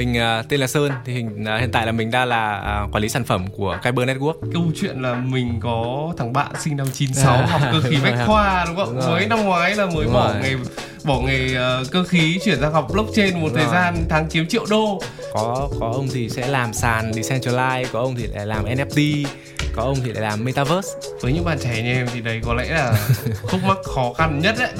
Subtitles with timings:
[0.00, 2.94] mình uh, tên là Sơn thì hình, uh, hiện tại là mình đang là uh,
[2.94, 4.34] quản lý sản phẩm của Kyber Network.
[4.52, 8.18] Câu chuyện là mình có thằng bạn sinh năm 96 à, học cơ khí bách
[8.26, 8.96] khoa đúng không?
[8.96, 10.42] Đúng mới năm ngoái là mới đúng bỏ rồi.
[10.42, 10.56] nghề
[11.04, 13.74] bỏ nghề uh, cơ khí chuyển sang học blockchain một đúng thời rồi.
[13.74, 15.00] gian tháng kiếm triệu đô.
[15.32, 19.26] Có có ông thì sẽ làm sàn decentralized, có ông thì lại làm NFT
[19.74, 20.88] có ông thì lại làm metaverse.
[21.20, 23.08] Với những bạn trẻ như em thì đấy có lẽ là
[23.42, 24.70] khúc mắc khó khăn nhất đấy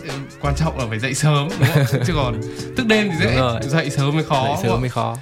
[0.40, 2.00] quan trọng là phải dậy sớm đúng không?
[2.06, 2.40] Chứ còn
[2.76, 5.16] thức đêm thì dễ dậy sớm mới khó dậy sớm mới khó.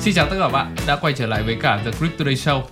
[0.00, 2.34] Xin chào tất cả các bạn đã quay trở lại với cả The Crypto Day
[2.34, 2.62] Show.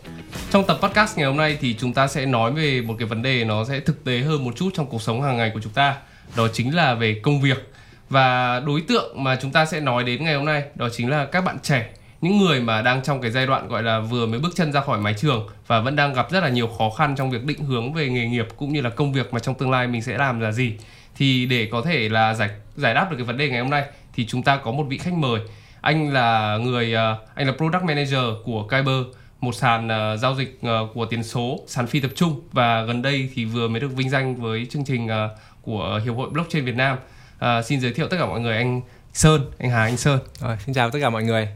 [0.50, 3.22] Trong tập podcast ngày hôm nay thì chúng ta sẽ nói về một cái vấn
[3.22, 5.72] đề nó sẽ thực tế hơn một chút trong cuộc sống hàng ngày của chúng
[5.72, 5.96] ta.
[6.36, 7.72] Đó chính là về công việc
[8.08, 11.24] và đối tượng mà chúng ta sẽ nói đến ngày hôm nay đó chính là
[11.24, 11.88] các bạn trẻ
[12.20, 14.80] những người mà đang trong cái giai đoạn gọi là vừa mới bước chân ra
[14.80, 17.64] khỏi mái trường và vẫn đang gặp rất là nhiều khó khăn trong việc định
[17.64, 20.18] hướng về nghề nghiệp cũng như là công việc mà trong tương lai mình sẽ
[20.18, 20.74] làm là gì.
[21.16, 23.84] Thì để có thể là giải giải đáp được cái vấn đề ngày hôm nay
[24.14, 25.40] thì chúng ta có một vị khách mời.
[25.80, 29.04] Anh là người à, anh là product manager của Kyber
[29.40, 32.40] một sàn uh, giao dịch uh, của tiền số sàn phi tập trung.
[32.52, 36.16] Và gần đây thì vừa mới được vinh danh với chương trình uh, của hiệp
[36.16, 36.98] hội blockchain Việt Nam.
[37.38, 38.80] À, xin giới thiệu tất cả mọi người anh
[39.12, 40.20] Sơn, anh Hà, anh Sơn.
[40.40, 41.48] Rồi, xin chào tất cả mọi người.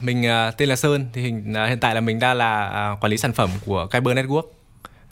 [0.00, 3.04] Mình uh, tên là Sơn thì hình, uh, hiện tại là mình đang là uh,
[3.04, 4.42] quản lý sản phẩm của Kyber Network.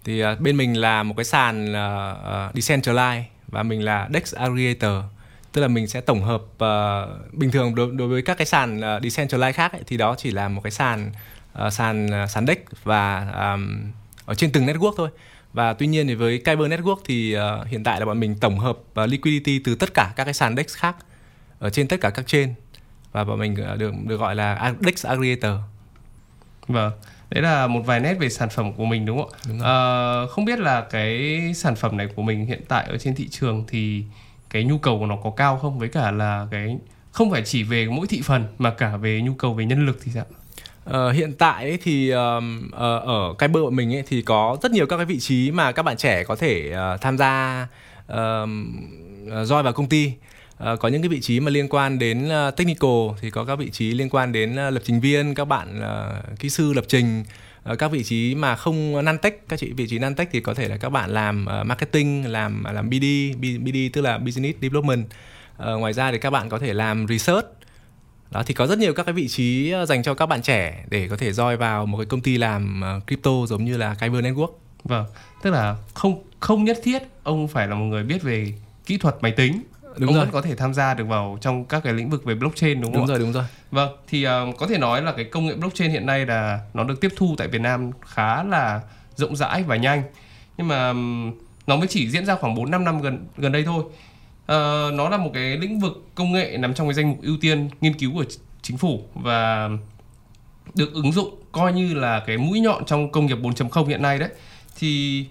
[0.04, 4.34] Thì uh, bên mình là một cái sàn uh, uh, decentralized và mình là Dex
[4.34, 5.04] aggregator.
[5.52, 8.78] Tức là mình sẽ tổng hợp uh, bình thường đối, đối với các cái sàn
[8.78, 11.12] uh, decentralized khác ấy, thì đó chỉ là một cái sàn
[11.66, 13.92] uh, sàn uh, sàn Dex và um,
[14.26, 15.08] ở trên từng network thôi
[15.52, 18.58] và tuy nhiên thì với Kyber Network thì uh, hiện tại là bọn mình tổng
[18.58, 20.96] hợp uh, liquidity từ tất cả các cái sàn DEX khác
[21.58, 22.54] ở trên tất cả các chain
[23.12, 25.60] và bọn mình uh, được được gọi là DEX aggregator.
[26.68, 26.92] Vâng.
[27.30, 29.38] Đấy là một vài nét về sản phẩm của mình đúng không ạ?
[29.48, 33.14] Đúng À, không biết là cái sản phẩm này của mình hiện tại ở trên
[33.14, 34.04] thị trường thì
[34.50, 36.76] cái nhu cầu của nó có cao không với cả là cái
[37.12, 39.98] không phải chỉ về mỗi thị phần mà cả về nhu cầu về nhân lực
[40.04, 40.24] thì sao?
[40.88, 42.72] Uh, hiện tại ấy thì um, uh,
[43.04, 45.72] ở cái bơ của mình ấy thì có rất nhiều các cái vị trí mà
[45.72, 47.66] các bạn trẻ có thể uh, tham gia
[48.12, 48.16] uh,
[49.28, 50.12] join vào công ty.
[50.72, 53.58] Uh, có những cái vị trí mà liên quan đến uh, technical thì có các
[53.58, 56.84] vị trí liên quan đến uh, lập trình viên các bạn uh, kỹ sư lập
[56.88, 57.24] trình
[57.72, 60.40] uh, các vị trí mà không nan tech các chị vị trí nan tech thì
[60.40, 63.04] có thể là các bạn làm uh, marketing làm làm BD
[63.38, 65.04] BD tức là business development.
[65.62, 67.46] Uh, ngoài ra thì các bạn có thể làm research
[68.30, 70.84] đó thì có rất nhiều các cái vị trí ờ, dành cho các bạn trẻ
[70.88, 73.94] để có thể roi vào một cái công ty làm uh, crypto giống như là
[73.94, 74.50] Kyber Network.
[74.84, 75.06] Vâng,
[75.42, 78.52] tức là không không nhất thiết ông phải là một người biết về
[78.86, 79.62] kỹ thuật máy tính.
[79.96, 80.24] Đúng ông rồi.
[80.24, 82.92] vẫn có thể tham gia được vào trong các cái lĩnh vực về blockchain đúng
[82.92, 83.44] không đúng rồi đúng rồi.
[83.70, 86.84] Vâng thì uh, có thể nói là cái công nghệ blockchain hiện nay là nó
[86.84, 88.80] được tiếp thu tại Việt Nam khá là
[89.16, 90.02] rộng rãi và nhanh.
[90.58, 91.32] Nhưng mà um,
[91.66, 93.84] nó mới chỉ diễn ra khoảng 4 5 năm gần gần đây thôi
[94.50, 97.36] uh, nó là một cái lĩnh vực công nghệ nằm trong cái danh mục ưu
[97.40, 98.24] tiên nghiên cứu của
[98.62, 99.70] chính phủ và
[100.74, 104.18] được ứng dụng coi như là cái mũi nhọn trong công nghiệp 4.0 hiện nay
[104.18, 104.28] đấy
[104.78, 105.24] thì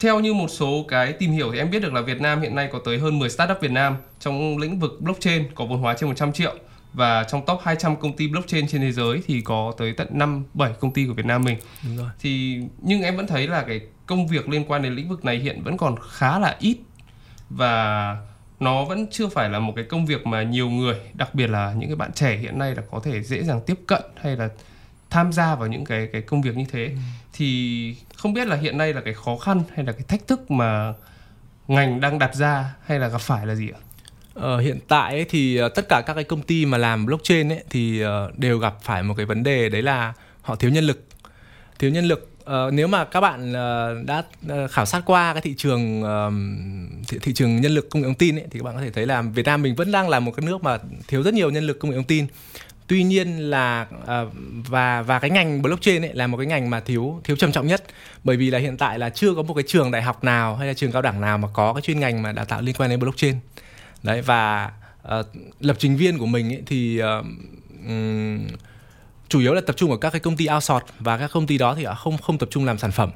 [0.00, 2.54] theo như một số cái tìm hiểu thì em biết được là Việt Nam hiện
[2.54, 5.94] nay có tới hơn 10 startup Việt Nam trong lĩnh vực blockchain có vốn hóa
[5.98, 6.54] trên 100 triệu
[6.92, 10.44] và trong top 200 công ty blockchain trên thế giới thì có tới tận 5
[10.54, 11.58] 7 công ty của Việt Nam mình.
[11.84, 12.08] Đúng rồi.
[12.20, 15.38] Thì nhưng em vẫn thấy là cái công việc liên quan đến lĩnh vực này
[15.38, 16.76] hiện vẫn còn khá là ít
[17.56, 18.16] và
[18.60, 21.74] nó vẫn chưa phải là một cái công việc mà nhiều người đặc biệt là
[21.78, 24.48] những cái bạn trẻ hiện nay là có thể dễ dàng tiếp cận hay là
[25.10, 26.96] tham gia vào những cái cái công việc như thế ừ.
[27.32, 30.50] thì không biết là hiện nay là cái khó khăn hay là cái thách thức
[30.50, 30.92] mà
[31.68, 33.80] ngành đang đặt ra hay là gặp phải là gì ạ?
[34.34, 37.52] Ờ, hiện tại ấy thì uh, tất cả các cái công ty mà làm blockchain
[37.52, 40.84] ấy thì uh, đều gặp phải một cái vấn đề đấy là họ thiếu nhân
[40.84, 41.04] lực
[41.78, 45.42] thiếu nhân lực Uh, nếu mà các bạn uh, đã uh, khảo sát qua cái
[45.42, 46.32] thị trường uh,
[47.08, 48.90] thị, thị trường nhân lực công nghệ thông tin ấy, thì các bạn có thể
[48.90, 50.78] thấy là Việt Nam mình vẫn đang là một cái nước mà
[51.08, 52.26] thiếu rất nhiều nhân lực công nghệ thông tin.
[52.86, 54.32] Tuy nhiên là uh,
[54.68, 57.66] và và cái ngành blockchain ấy là một cái ngành mà thiếu thiếu trầm trọng
[57.66, 57.84] nhất
[58.24, 60.68] bởi vì là hiện tại là chưa có một cái trường đại học nào hay
[60.68, 62.90] là trường cao đẳng nào mà có cái chuyên ngành mà đào tạo liên quan
[62.90, 63.34] đến blockchain.
[64.02, 64.72] Đấy và
[65.18, 65.26] uh,
[65.60, 67.24] lập trình viên của mình ấy thì uh,
[67.86, 68.46] um,
[69.28, 71.58] chủ yếu là tập trung ở các cái công ty outsource và các công ty
[71.58, 73.10] đó thì không không tập trung làm sản phẩm.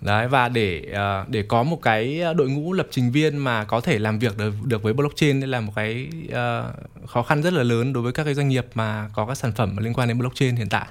[0.00, 3.80] Đấy và để uh, để có một cái đội ngũ lập trình viên mà có
[3.80, 7.52] thể làm việc được được với blockchain đây là một cái uh, khó khăn rất
[7.52, 10.08] là lớn đối với các cái doanh nghiệp mà có các sản phẩm liên quan
[10.08, 10.86] đến blockchain hiện tại.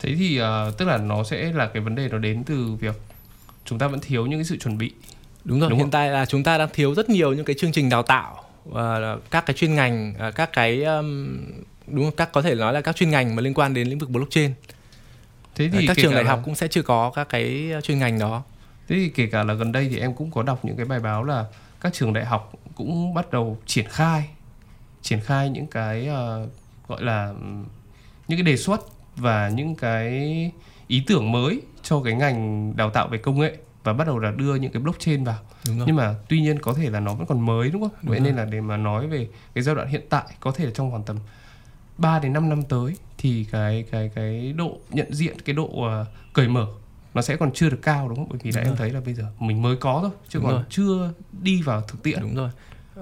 [0.00, 3.00] Thế thì uh, tức là nó sẽ là cái vấn đề nó đến từ việc
[3.64, 4.92] chúng ta vẫn thiếu những cái sự chuẩn bị.
[5.44, 5.90] Đúng rồi đúng hiện không?
[5.90, 9.16] tại là chúng ta đang thiếu rất nhiều những cái chương trình đào tạo và
[9.30, 11.36] các cái chuyên ngành các cái um,
[11.90, 12.16] đúng không?
[12.16, 14.52] các có thể nói là các chuyên ngành mà liên quan đến lĩnh vực blockchain.
[15.54, 18.42] Thế thì các trường đại học cũng sẽ chưa có các cái chuyên ngành đó.
[18.88, 21.00] Thế thì kể cả là gần đây thì em cũng có đọc những cái bài
[21.00, 21.44] báo là
[21.80, 24.28] các trường đại học cũng bắt đầu triển khai
[25.02, 26.48] triển khai những cái uh,
[26.88, 27.34] gọi là
[28.28, 28.80] những cái đề xuất
[29.16, 30.12] và những cái
[30.88, 34.30] ý tưởng mới cho cái ngành đào tạo về công nghệ và bắt đầu là
[34.30, 35.38] đưa những cái blockchain vào.
[35.64, 37.90] Nhưng mà tuy nhiên có thể là nó vẫn còn mới đúng không?
[38.02, 38.26] Đúng vậy rồi.
[38.26, 40.90] nên là để mà nói về cái giai đoạn hiện tại có thể là trong
[40.90, 41.16] khoảng tầm
[41.98, 46.06] 3 đến 5 năm tới thì cái cái cái độ nhận diện cái độ uh,
[46.32, 46.66] cởi mở
[47.14, 48.26] nó sẽ còn chưa được cao đúng không?
[48.30, 50.54] Bởi vì là em thấy là bây giờ mình mới có thôi chứ đúng còn
[50.54, 50.64] rồi.
[50.70, 51.12] chưa
[51.42, 52.20] đi vào thực tiễn.
[52.20, 52.50] Đúng rồi.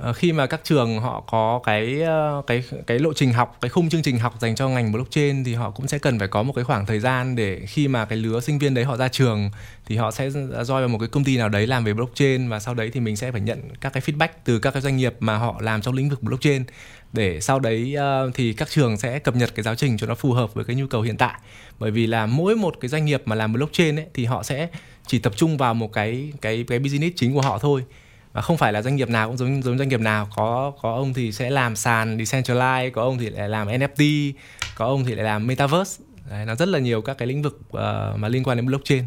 [0.01, 3.69] Ờ, khi mà các trường họ có cái ờ, cái cái lộ trình học cái
[3.69, 6.43] khung chương trình học dành cho ngành blockchain thì họ cũng sẽ cần phải có
[6.43, 9.09] một cái khoảng thời gian để khi mà cái lứa sinh viên đấy họ ra
[9.09, 9.51] trường
[9.87, 12.61] thì họ sẽ join vào một cái công ty nào đấy làm về blockchain và
[12.61, 15.15] sau đấy thì mình sẽ phải nhận các cái feedback từ các cái doanh nghiệp
[15.21, 16.65] mà họ làm trong lĩnh vực blockchain
[17.12, 20.14] để sau đấy uh, thì các trường sẽ cập nhật cái giáo trình cho nó
[20.14, 21.41] phù hợp với cái nhu cầu hiện tại.
[21.79, 24.69] Bởi vì là mỗi một cái doanh nghiệp mà làm blockchain ấy thì họ sẽ
[25.06, 27.85] chỉ tập trung vào một cái cái cái business chính của họ thôi.
[28.32, 30.29] Và không phải là doanh nghiệp nào cũng giống giống doanh nghiệp nào.
[30.37, 34.32] Có có ông thì sẽ làm sàn decentralized có ông thì lại làm NFT
[34.75, 36.05] có ông thì lại làm metaverse.
[36.31, 37.81] Đấy, nó rất là nhiều các cái lĩnh vực uh,
[38.17, 39.05] mà liên quan đến blockchain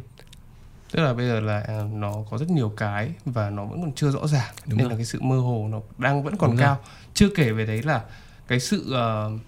[0.92, 3.92] tức là bây giờ là à, nó có rất nhiều cái và nó vẫn còn
[3.94, 4.90] chưa rõ ràng Đúng nên rồi.
[4.90, 6.94] là cái sự mơ hồ nó đang vẫn còn Đúng cao rồi.
[7.14, 8.02] chưa kể về đấy là
[8.48, 9.40] cái sự uh,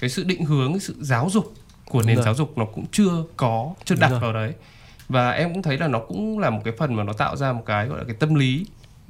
[0.00, 1.54] cái sự định hướng cái sự giáo dục
[1.88, 2.24] của Đúng nền rồi.
[2.24, 4.20] giáo dục nó cũng chưa có chưa Đúng đặt rồi.
[4.20, 4.54] vào đấy
[5.08, 7.52] và em cũng thấy là nó cũng là một cái phần mà nó tạo ra
[7.52, 8.66] một cái gọi là cái tâm lý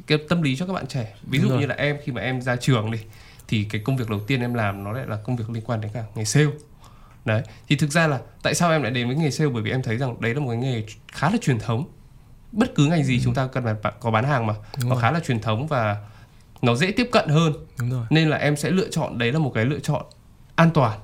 [0.06, 2.42] cái tâm lý cho các bạn trẻ ví dụ như là em khi mà em
[2.42, 2.98] ra trường đi
[3.48, 5.80] thì cái công việc đầu tiên em làm nó lại là công việc liên quan
[5.80, 6.46] đến cả nghề sale
[7.24, 9.70] đấy thì thực ra là tại sao em lại đến với nghề sale bởi vì
[9.70, 11.84] em thấy rằng đấy là một cái nghề khá là truyền thống
[12.52, 13.20] bất cứ ngành gì ừ.
[13.24, 15.02] chúng ta cần phải có bán hàng mà Đúng nó rồi.
[15.02, 15.96] khá là truyền thống và
[16.62, 18.06] nó dễ tiếp cận hơn Đúng rồi.
[18.10, 20.04] nên là em sẽ lựa chọn đấy là một cái lựa chọn
[20.54, 20.98] an toàn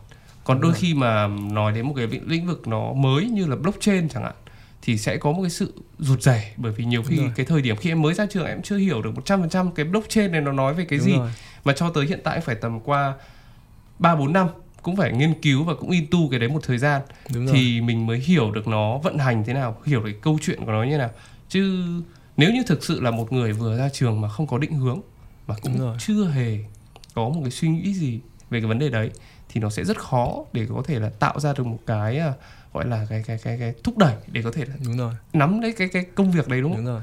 [0.45, 0.81] còn Đúng đôi rồi.
[0.81, 4.35] khi mà nói đến một cái lĩnh vực nó mới như là blockchain chẳng hạn
[4.83, 7.77] thì sẽ có một cái sự rụt rè bởi vì nhiều khi cái thời điểm
[7.77, 10.75] khi em mới ra trường em chưa hiểu được 100% cái blockchain này nó nói
[10.75, 11.31] về cái Đúng gì rồi.
[11.65, 13.15] mà cho tới hiện tại phải tầm qua
[13.99, 14.49] 3 4 năm
[14.83, 17.03] cũng phải nghiên cứu và cũng into cái đấy một thời gian
[17.35, 17.87] Đúng thì rồi.
[17.87, 20.83] mình mới hiểu được nó vận hành thế nào, hiểu được câu chuyện của nó
[20.83, 21.11] như nào.
[21.49, 21.85] Chứ
[22.37, 25.01] nếu như thực sự là một người vừa ra trường mà không có định hướng
[25.47, 26.59] mà cũng chưa hề
[27.15, 28.21] có một cái suy nghĩ gì
[28.51, 29.11] về cái vấn đề đấy
[29.49, 32.33] thì nó sẽ rất khó để có thể là tạo ra được một cái à,
[32.73, 35.61] gọi là cái cái cái cái thúc đẩy để có thể là đúng rồi nắm
[35.61, 36.85] đấy cái cái công việc đấy đúng không?
[36.85, 37.03] Đúng rồi.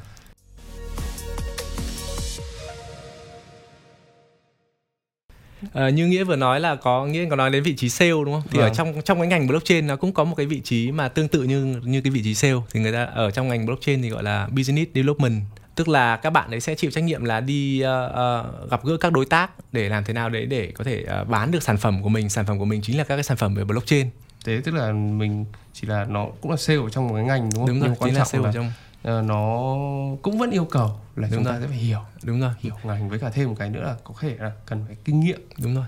[5.73, 8.33] À, như nghĩa vừa nói là có nghĩa có nói đến vị trí sale đúng
[8.33, 8.43] không?
[8.51, 8.69] Thì vâng.
[8.69, 11.27] ở trong trong cái ngành blockchain nó cũng có một cái vị trí mà tương
[11.27, 12.55] tự như như cái vị trí sale.
[12.71, 15.41] Thì người ta ở trong ngành blockchain thì gọi là business development.
[15.75, 18.97] Tức là các bạn ấy sẽ chịu trách nhiệm là đi uh, uh, gặp gỡ
[18.97, 21.77] các đối tác để làm thế nào đấy để có thể uh, bán được sản
[21.77, 22.29] phẩm của mình.
[22.29, 24.07] Sản phẩm của mình chính là các cái sản phẩm về blockchain.
[24.45, 27.49] Thế tức là mình chỉ là nó cũng là sale ở trong một cái ngành
[27.55, 27.79] đúng không?
[27.79, 28.71] Đúng rồi trọng là, sale là trong
[29.05, 29.75] nó
[30.21, 31.53] cũng vẫn yêu cầu là đúng chúng rồi.
[31.53, 31.99] ta sẽ phải hiểu.
[32.23, 32.51] Đúng rồi.
[32.59, 35.19] Hiểu ngành với cả thêm một cái nữa là có thể là cần phải kinh
[35.19, 35.39] nghiệm.
[35.57, 35.85] Đúng rồi.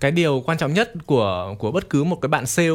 [0.00, 2.68] Cái điều quan trọng nhất của của bất cứ một cái bạn sale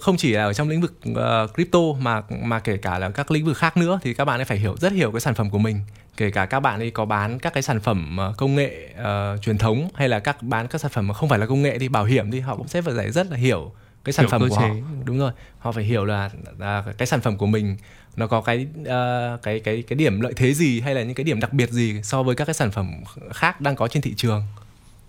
[0.00, 3.30] không chỉ là ở trong lĩnh vực uh, crypto mà mà kể cả là các
[3.30, 5.50] lĩnh vực khác nữa thì các bạn ấy phải hiểu rất hiểu cái sản phẩm
[5.50, 5.80] của mình.
[6.16, 9.42] Kể cả các bạn ấy có bán các cái sản phẩm uh, công nghệ uh,
[9.42, 11.78] truyền thống hay là các bán các sản phẩm mà không phải là công nghệ
[11.78, 13.72] thì bảo hiểm thì họ cũng sẽ phải rất là hiểu
[14.04, 14.62] cái sản hiểu phẩm của chế.
[14.62, 14.74] họ.
[15.04, 15.32] Đúng rồi.
[15.58, 17.76] Họ phải hiểu là, là cái sản phẩm của mình
[18.16, 21.24] nó có cái uh, cái cái cái điểm lợi thế gì hay là những cái
[21.24, 22.92] điểm đặc biệt gì so với các cái sản phẩm
[23.30, 24.42] khác đang có trên thị trường?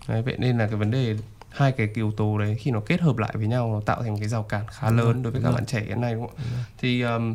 [0.08, 1.16] Đấy, vậy nên là cái vấn đề
[1.50, 4.12] hai cái yếu tố đấy khi nó kết hợp lại với nhau nó tạo thành
[4.12, 5.54] một cái rào cản khá đúng lớn rồi, đối với các rồi.
[5.54, 6.36] bạn trẻ hiện nay đúng không?
[6.38, 7.34] Đúng thì um,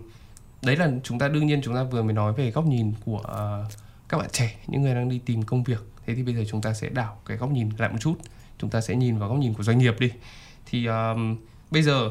[0.62, 3.20] đấy là chúng ta đương nhiên chúng ta vừa mới nói về góc nhìn của
[3.20, 3.72] uh,
[4.10, 5.80] các bạn trẻ những người đang đi tìm công việc.
[6.06, 8.16] Thế thì bây giờ chúng ta sẽ đảo cái góc nhìn lại một chút.
[8.58, 10.12] Chúng ta sẽ nhìn vào góc nhìn của doanh nghiệp đi
[10.70, 11.38] thì um,
[11.72, 12.10] bây giờ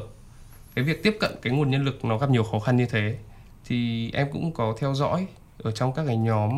[0.75, 3.17] cái việc tiếp cận cái nguồn nhân lực nó gặp nhiều khó khăn như thế
[3.65, 5.27] thì em cũng có theo dõi
[5.63, 6.51] ở trong các cái nhóm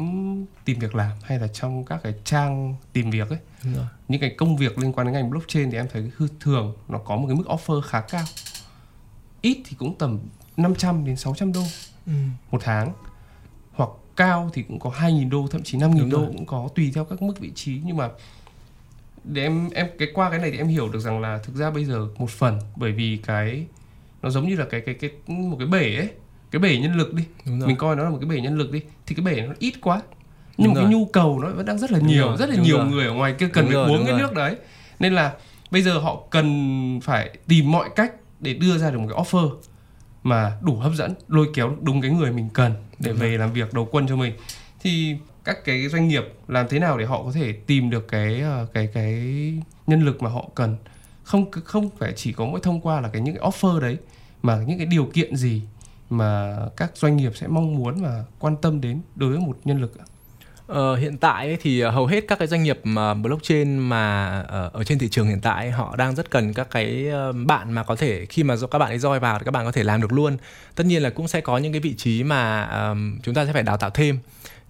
[0.66, 3.40] tìm việc làm hay là trong các cái trang tìm việc ấy.
[4.08, 7.16] Những cái công việc liên quan đến ngành blockchain thì em thấy thường nó có
[7.16, 8.24] một cái mức offer khá cao.
[9.42, 10.20] Ít thì cũng tầm
[10.58, 11.64] 500 đến 600 đô
[12.06, 12.14] ừ.
[12.52, 12.94] một tháng.
[13.72, 17.06] Hoặc cao thì cũng có 2.000 đô thậm chí 5.000 đô cũng có tùy theo
[17.06, 17.82] các mức vị trí.
[17.86, 18.10] Nhưng mà
[19.24, 21.72] để em em cái qua cái này thì em hiểu được rằng là thực ra
[21.72, 23.66] bây giờ một phần bởi vì cái
[24.22, 26.10] nó giống như là cái cái cái một cái bể ấy
[26.52, 28.82] cái bể nhân lực đi mình coi nó là một cái bể nhân lực đi
[29.06, 30.02] thì cái bể nó ít quá
[30.58, 30.84] nhưng đúng mà rồi.
[30.90, 32.88] cái nhu cầu nó vẫn đang rất là đúng nhiều rồi, rất là nhiều rồi.
[32.88, 34.20] người ở ngoài kia cần đúng phải rồi, uống cái rồi.
[34.22, 34.56] nước đấy
[35.00, 35.34] nên là
[35.72, 39.50] bây giờ họ cần phải tìm mọi cách để đưa ra được một cái offer
[40.24, 43.38] mà đủ hấp dẫn lôi kéo đúng cái người mình cần để đúng về rồi.
[43.38, 44.34] làm việc đầu quân cho mình
[44.80, 48.42] thì các cái doanh nghiệp làm thế nào để họ có thể tìm được cái
[48.42, 49.14] ờ, cái cái
[49.88, 50.76] nhân lực mà họ cần
[51.24, 53.98] không không phải chỉ có mỗi thông qua là cái những cái offer đấy
[54.42, 55.62] mà những cái điều kiện gì
[56.10, 59.82] mà các doanh nghiệp sẽ mong muốn và quan tâm đến đối với một nhân
[59.82, 60.06] lực ạ?
[60.68, 64.70] Ờ, hiện tại ấy thì hầu hết các cái doanh nghiệp mà blockchain mà ở,
[64.74, 67.84] ở trên thị trường hiện tại họ đang rất cần các cái ờ, bạn mà
[67.84, 70.02] có thể khi mà các bạn ấy roi vào thì các bạn có thể làm
[70.02, 70.38] được luôn.
[70.76, 73.54] Tất nhiên là cũng sẽ có những cái vị trí mà um, chúng ta sẽ
[73.54, 74.20] phải đào tạo thêm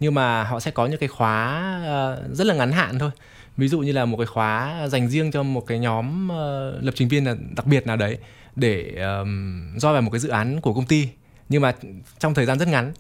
[0.02, 3.12] nhưng mà họ sẽ có những cái khóa uh, rất là ngắn hạn thôi.
[3.58, 6.92] Ví dụ như là một cái khóa dành riêng cho một cái nhóm uh, lập
[6.96, 8.18] trình viên là đặc biệt nào đấy
[8.56, 11.08] để um, do vào một cái dự án của công ty
[11.50, 11.74] nhưng mà
[12.20, 12.94] trong thời gian rất ngắn.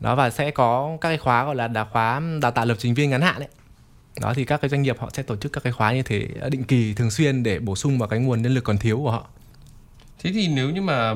[0.00, 2.94] Đó và sẽ có các cái khóa gọi là đào khóa đào tạo lập trình
[2.94, 3.48] viên ngắn hạn đấy
[4.20, 6.28] đó thì các cái doanh nghiệp họ sẽ tổ chức các cái khóa như thế
[6.40, 8.98] ờ, định kỳ thường xuyên để bổ sung vào cái nguồn nhân lực còn thiếu
[8.98, 9.26] của họ.
[10.18, 11.14] Thế thì nếu như mà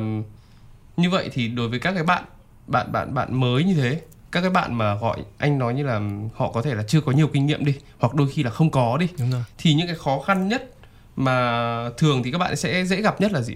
[0.97, 2.25] như vậy thì đối với các cái bạn
[2.67, 4.01] bạn bạn bạn mới như thế
[4.35, 6.01] các cái bạn mà gọi anh nói như là
[6.35, 8.71] họ có thể là chưa có nhiều kinh nghiệm đi hoặc đôi khi là không
[8.71, 9.43] có đi Đúng rồi.
[9.59, 10.71] thì những cái khó khăn nhất
[11.17, 13.55] mà thường thì các bạn sẽ dễ gặp nhất là gì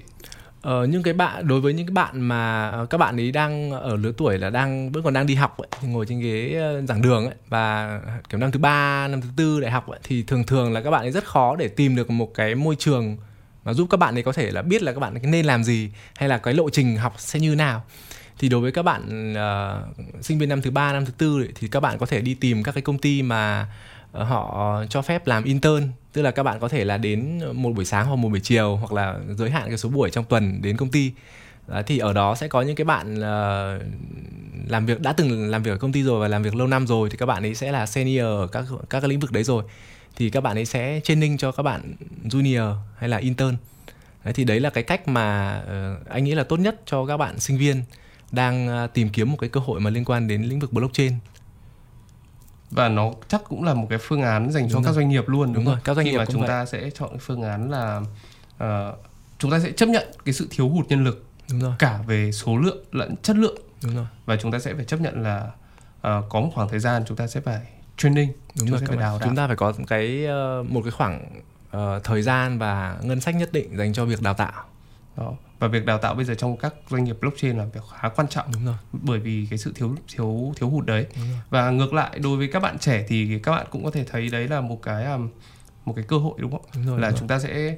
[0.63, 3.71] Ờ, những cái bạn đối với những cái bạn mà ờ, các bạn ấy đang
[3.71, 6.55] ở lứa tuổi là đang vẫn còn đang đi học ấy, thì ngồi trên ghế
[6.61, 10.01] ờ, giảng đường ấy và kiểu năm thứ ba năm thứ tư đại học ấy,
[10.05, 12.77] thì thường thường là các bạn ấy rất khó để tìm được một cái môi
[12.79, 13.17] trường
[13.65, 15.91] mà giúp các bạn ấy có thể là biết là các bạn nên làm gì
[16.17, 17.85] hay là cái lộ trình học sẽ như nào
[18.39, 21.69] thì đối với các bạn uh, sinh viên năm thứ ba năm thứ tư thì
[21.69, 23.67] các bạn có thể đi tìm các cái công ty mà
[24.19, 25.89] uh, họ cho phép làm intern.
[26.13, 28.77] Tức là các bạn có thể là đến một buổi sáng hoặc một buổi chiều
[28.77, 31.13] hoặc là giới hạn cái số buổi trong tuần đến công ty.
[31.67, 33.83] Đó, thì ở đó sẽ có những cái bạn uh,
[34.71, 36.87] làm việc đã từng làm việc ở công ty rồi và làm việc lâu năm
[36.87, 39.45] rồi thì các bạn ấy sẽ là senior ở các các cái lĩnh vực đấy
[39.45, 39.65] rồi.
[40.17, 43.57] Thì các bạn ấy sẽ training cho các bạn junior hay là intern.
[44.25, 47.17] Đấy, thì đấy là cái cách mà uh, anh nghĩ là tốt nhất cho các
[47.17, 47.83] bạn sinh viên
[48.33, 51.13] đang à, tìm kiếm một cái cơ hội mà liên quan đến lĩnh vực blockchain
[52.71, 54.85] và nó chắc cũng là một cái phương án dành đúng cho rồi.
[54.85, 56.49] các doanh nghiệp luôn đúng, đúng rồi các doanh khi nghiệp mà chúng vậy.
[56.49, 58.01] ta sẽ chọn cái phương án là
[58.65, 58.99] uh,
[59.39, 61.75] chúng ta sẽ chấp nhận cái sự thiếu hụt nhân lực đúng rồi.
[61.79, 64.07] cả về số lượng lẫn chất lượng đúng rồi.
[64.27, 65.51] và chúng ta sẽ phải chấp nhận là
[65.97, 67.61] uh, có một khoảng thời gian chúng ta sẽ phải
[67.97, 70.27] training đúng rồi, sẽ phải đào chúng ta phải có cái
[70.61, 71.41] uh, một cái khoảng
[71.77, 74.65] uh, thời gian và ngân sách nhất định dành cho việc đào tạo
[75.17, 78.09] đó và việc đào tạo bây giờ trong các doanh nghiệp blockchain là việc khá
[78.09, 78.75] quan trọng đúng rồi.
[78.93, 81.07] bởi vì cái sự thiếu thiếu thiếu hụt đấy.
[81.51, 84.29] Và ngược lại đối với các bạn trẻ thì các bạn cũng có thể thấy
[84.29, 85.29] đấy là một cái um,
[85.85, 87.77] một cái cơ hội đúng không đúng rồi, là đúng chúng ta sẽ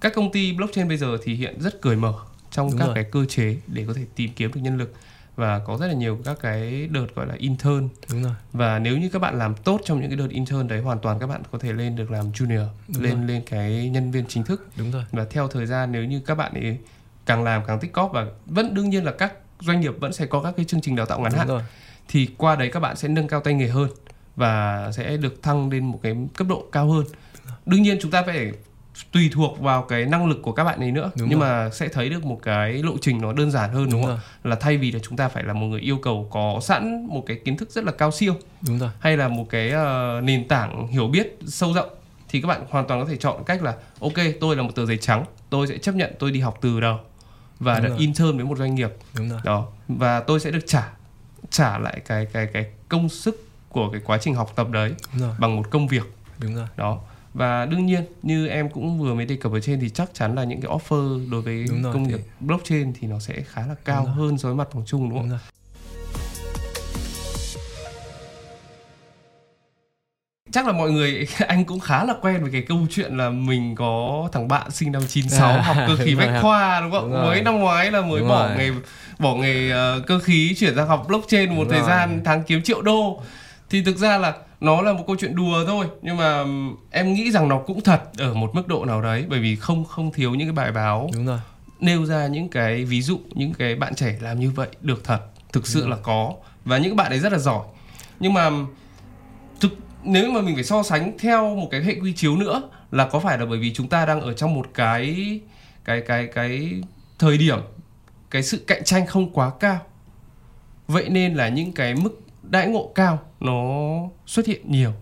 [0.00, 2.14] các công ty blockchain bây giờ thì hiện rất cởi mở
[2.50, 2.94] trong đúng các rồi.
[2.94, 4.94] cái cơ chế để có thể tìm kiếm được nhân lực
[5.36, 7.88] và có rất là nhiều các cái đợt gọi là intern.
[8.10, 8.32] Đúng rồi.
[8.52, 11.18] Và nếu như các bạn làm tốt trong những cái đợt intern đấy hoàn toàn
[11.18, 13.28] các bạn có thể lên được làm junior đúng lên rồi.
[13.28, 14.68] lên cái nhân viên chính thức.
[14.76, 15.04] Đúng rồi.
[15.12, 16.78] Và theo thời gian nếu như các bạn ấy
[17.26, 20.26] càng làm càng tích cóp và vẫn đương nhiên là các doanh nghiệp vẫn sẽ
[20.26, 21.48] có các cái chương trình đào tạo ngắn hạn.
[22.08, 23.88] thì qua đấy các bạn sẽ nâng cao tay nghề hơn
[24.36, 27.04] và sẽ được thăng lên một cái cấp độ cao hơn.
[27.66, 28.52] Đương nhiên chúng ta phải
[29.12, 31.48] tùy thuộc vào cái năng lực của các bạn ấy nữa đúng nhưng rồi.
[31.48, 34.10] mà sẽ thấy được một cái lộ trình nó đơn giản hơn đúng, đúng không
[34.10, 34.18] rồi.
[34.44, 37.24] là thay vì là chúng ta phải là một người yêu cầu có sẵn một
[37.26, 38.34] cái kiến thức rất là cao siêu
[38.66, 38.90] đúng rồi.
[39.00, 41.88] hay là một cái uh, nền tảng hiểu biết sâu rộng
[42.28, 44.86] thì các bạn hoàn toàn có thể chọn cách là ok tôi là một tờ
[44.86, 46.98] giấy trắng tôi sẽ chấp nhận tôi đi học từ đầu
[47.62, 47.98] và Đúng được rồi.
[47.98, 49.40] intern với một doanh nghiệp Đúng rồi.
[49.44, 50.92] đó và tôi sẽ được trả
[51.50, 54.94] trả lại cái cái cái công sức của cái quá trình học tập đấy
[55.38, 56.66] bằng một công việc Đúng rồi.
[56.76, 57.00] đó
[57.34, 60.34] và đương nhiên như em cũng vừa mới đề cập ở trên thì chắc chắn
[60.34, 62.46] là những cái offer đối với đúng rồi, công nghiệp thì...
[62.46, 65.28] blockchain thì nó sẽ khá là cao hơn so với mặt bằng chung đúng không?
[65.28, 65.40] Đúng rồi.
[70.52, 73.74] Chắc là mọi người anh cũng khá là quen với cái câu chuyện là mình
[73.74, 77.12] có thằng bạn sinh năm 96 à, học cơ khí bách khoa đúng không?
[77.12, 78.56] Đúng mới năm ngoái là mới đúng bỏ rồi.
[78.56, 78.70] nghề
[79.18, 81.88] bỏ nghề uh, cơ khí chuyển sang học blockchain một đúng thời rồi.
[81.88, 83.22] gian tháng kiếm triệu đô.
[83.70, 86.44] Thì thực ra là nó là một câu chuyện đùa thôi nhưng mà
[86.90, 89.84] em nghĩ rằng nó cũng thật ở một mức độ nào đấy bởi vì không
[89.84, 91.38] không thiếu những cái bài báo đúng rồi.
[91.80, 95.20] nêu ra những cái ví dụ những cái bạn trẻ làm như vậy được thật
[95.52, 96.32] thực sự là có
[96.64, 97.64] và những bạn ấy rất là giỏi
[98.20, 98.50] nhưng mà
[100.04, 103.20] nếu mà mình phải so sánh theo một cái hệ quy chiếu nữa là có
[103.20, 105.40] phải là bởi vì chúng ta đang ở trong một cái
[105.84, 106.82] cái cái cái
[107.18, 107.58] thời điểm
[108.30, 109.78] cái sự cạnh tranh không quá cao
[110.86, 113.64] vậy nên là những cái mức đãi ngộ cao nó
[114.26, 114.92] xuất hiện nhiều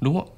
[0.00, 0.28] đúng không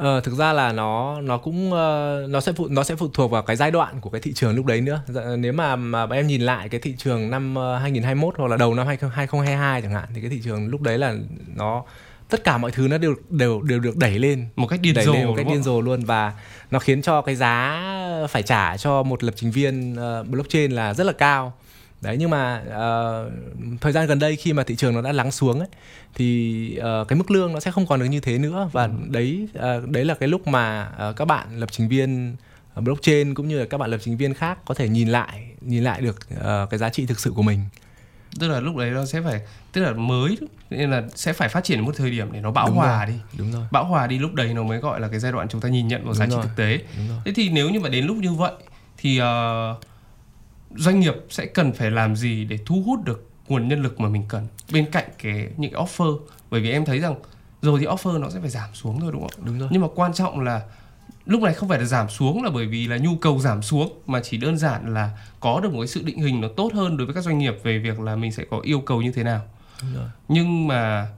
[0.00, 3.30] Ờ, thực ra là nó nó cũng uh, nó sẽ phụ nó sẽ phụ thuộc
[3.30, 5.02] vào cái giai đoạn của cái thị trường lúc đấy nữa.
[5.06, 8.56] Dạ, nếu mà mà em nhìn lại cái thị trường năm ờ, 2021 hoặc là
[8.56, 11.14] đầu năm 2022 chẳng hạn thì cái thị trường lúc đấy là
[11.56, 11.84] nó
[12.30, 14.46] tất cả mọi thứ nó đều đều đều được đẩy lên.
[14.56, 16.32] Một cách điên rồ một cách điên rồ luôn và
[16.70, 17.82] nó khiến cho cái giá
[18.30, 21.52] phải trả cho một lập trình viên uh, blockchain là rất là cao.
[22.00, 25.30] Đấy nhưng mà uh, thời gian gần đây khi mà thị trường nó đã lắng
[25.30, 25.68] xuống ấy
[26.14, 28.70] thì uh, cái mức lương nó sẽ không còn được như thế nữa.
[28.72, 28.90] Và ừ.
[29.08, 32.36] đấy uh, đấy là cái lúc mà uh, các bạn lập trình viên
[32.76, 35.84] blockchain cũng như là các bạn lập trình viên khác có thể nhìn lại nhìn
[35.84, 37.60] lại được uh, cái giá trị thực sự của mình
[38.40, 39.40] tức là lúc đấy nó sẽ phải
[39.72, 40.38] tức là mới
[40.70, 43.14] nên là sẽ phải phát triển một thời điểm để nó bão Đúng hòa rồi.
[43.14, 43.20] đi.
[43.38, 43.64] đúng rồi.
[43.70, 45.88] Bão hòa đi lúc đấy nó mới gọi là cái giai đoạn chúng ta nhìn
[45.88, 46.78] nhận vào giá trị thực tế.
[47.24, 48.52] thế thì nếu như mà đến lúc như vậy
[48.96, 49.74] thì ờ,
[50.76, 54.08] doanh nghiệp sẽ cần phải làm gì để thu hút được nguồn nhân lực mà
[54.08, 54.46] mình cần?
[54.72, 56.18] Bên cạnh cái những cái offer
[56.50, 57.14] bởi vì em thấy rằng
[57.62, 59.44] rồi thì offer nó sẽ phải giảm xuống thôi đúng không?
[59.46, 59.68] Đúng rồi.
[59.72, 60.62] Nhưng mà quan trọng là
[61.26, 63.92] lúc này không phải là giảm xuống là bởi vì là nhu cầu giảm xuống
[64.06, 65.10] mà chỉ đơn giản là
[65.40, 67.54] có được một cái sự định hình nó tốt hơn đối với các doanh nghiệp
[67.62, 69.40] về việc là mình sẽ có yêu cầu như thế nào
[70.28, 71.08] nhưng mà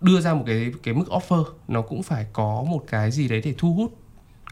[0.00, 3.40] đưa ra một cái cái mức offer nó cũng phải có một cái gì đấy
[3.44, 3.96] để thu hút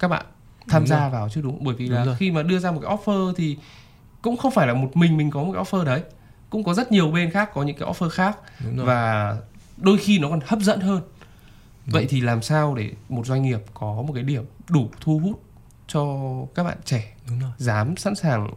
[0.00, 0.26] các bạn
[0.68, 1.10] tham Đúng gia rồi.
[1.10, 1.64] vào chứ đúng không?
[1.64, 2.16] bởi vì Đúng là rồi.
[2.18, 3.56] khi mà đưa ra một cái offer thì
[4.22, 6.02] cũng không phải là một mình mình có một cái offer đấy
[6.50, 8.38] cũng có rất nhiều bên khác có những cái offer khác
[8.74, 9.36] và
[9.76, 11.00] đôi khi nó còn hấp dẫn hơn
[11.86, 15.42] vậy thì làm sao để một doanh nghiệp có một cái điểm đủ thu hút
[15.86, 16.18] cho
[16.54, 17.50] các bạn trẻ đúng rồi.
[17.58, 18.54] dám sẵn sàng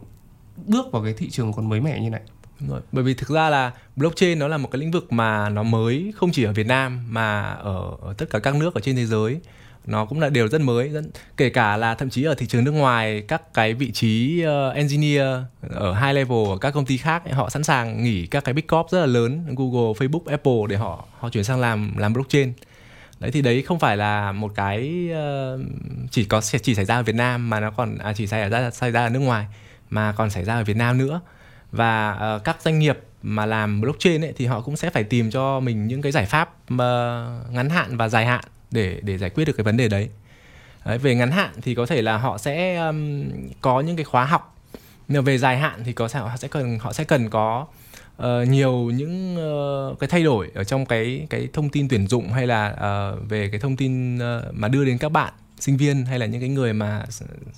[0.66, 2.20] bước vào cái thị trường còn mới mẻ như này?
[2.60, 2.80] Đúng rồi.
[2.92, 6.12] Bởi vì thực ra là blockchain nó là một cái lĩnh vực mà nó mới
[6.16, 9.06] không chỉ ở Việt Nam mà ở, ở tất cả các nước ở trên thế
[9.06, 9.40] giới.
[9.86, 11.02] Nó cũng là đều rất mới rất,
[11.36, 14.74] kể cả là thậm chí ở thị trường nước ngoài các cái vị trí uh,
[14.74, 15.26] engineer
[15.70, 18.54] ở high level ở các công ty khác ấy, họ sẵn sàng nghỉ các cái
[18.54, 22.12] big corp rất là lớn Google, Facebook, Apple để họ họ chuyển sang làm làm
[22.12, 22.52] blockchain
[23.20, 25.60] đấy thì đấy không phải là một cái uh,
[26.10, 28.70] chỉ có chỉ xảy ra ở Việt Nam mà nó còn à, chỉ xảy ra
[28.70, 29.46] xảy ra ở nước ngoài
[29.90, 31.20] mà còn xảy ra ở Việt Nam nữa
[31.72, 35.30] và uh, các doanh nghiệp mà làm blockchain ấy thì họ cũng sẽ phải tìm
[35.30, 39.30] cho mình những cái giải pháp mà ngắn hạn và dài hạn để để giải
[39.30, 40.08] quyết được cái vấn đề đấy.
[40.84, 43.28] đấy về ngắn hạn thì có thể là họ sẽ um,
[43.60, 44.56] có những cái khóa học
[45.08, 47.66] nhưng về dài hạn thì có thể họ sẽ cần họ sẽ cần có
[48.20, 49.36] uh, nhiều những
[49.92, 53.28] uh, cái thay đổi ở trong cái cái thông tin tuyển dụng hay là uh,
[53.28, 54.20] về cái thông tin uh,
[54.52, 57.04] mà đưa đến các bạn sinh viên hay là những cái người mà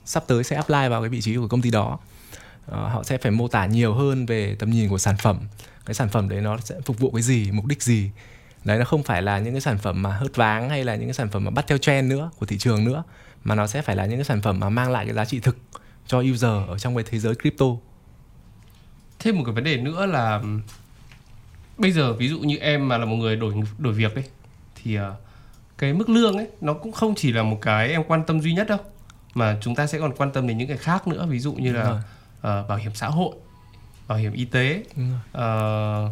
[0.04, 1.98] sắp tới sẽ apply vào cái vị trí của công ty đó
[2.66, 5.38] uh, họ sẽ phải mô tả nhiều hơn về tầm nhìn của sản phẩm.
[5.86, 8.10] Cái sản phẩm đấy nó sẽ phục vụ cái gì mục đích gì?
[8.64, 11.06] Đấy nó không phải là những cái sản phẩm mà hớt váng hay là những
[11.06, 13.02] cái sản phẩm mà bắt theo trend nữa của thị trường nữa
[13.44, 15.40] mà nó sẽ phải là những cái sản phẩm mà mang lại cái giá trị
[15.40, 15.56] thực
[16.06, 17.66] cho user ở trong cái thế giới crypto
[19.22, 20.42] thêm một cái vấn đề nữa là
[21.78, 24.24] bây giờ ví dụ như em mà là một người đổi đổi việc ấy
[24.82, 25.14] thì ờ,
[25.78, 28.52] cái mức lương ấy nó cũng không chỉ là một cái em quan tâm duy
[28.52, 28.78] nhất đâu
[29.34, 31.26] mà chúng ta sẽ còn quan tâm đến những cái khác nữa.
[31.28, 32.02] Ví dụ như là
[32.40, 33.34] ờ, bảo hiểm xã hội
[34.08, 34.82] bảo hiểm y tế
[35.32, 36.10] ờ,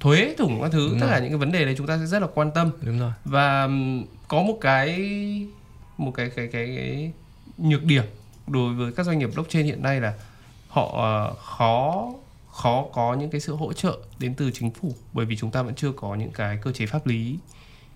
[0.00, 0.88] thuế thủng các thứ.
[0.88, 1.14] Đúng tất rồi.
[1.14, 2.70] cả những cái vấn đề đấy chúng ta sẽ rất là quan tâm.
[2.82, 3.12] Đúng rồi.
[3.24, 3.68] Và
[4.28, 4.98] có một cái
[5.98, 7.12] một cái cái cái, cái
[7.58, 8.04] nhược điểm
[8.46, 10.14] đối với các doanh nghiệp blockchain hiện nay là
[10.72, 12.08] họ ờ, khó
[12.50, 14.92] khó có những cái sự hỗ trợ đến từ chính phủ.
[15.12, 17.38] Bởi vì chúng ta vẫn chưa có những cái cơ chế pháp lý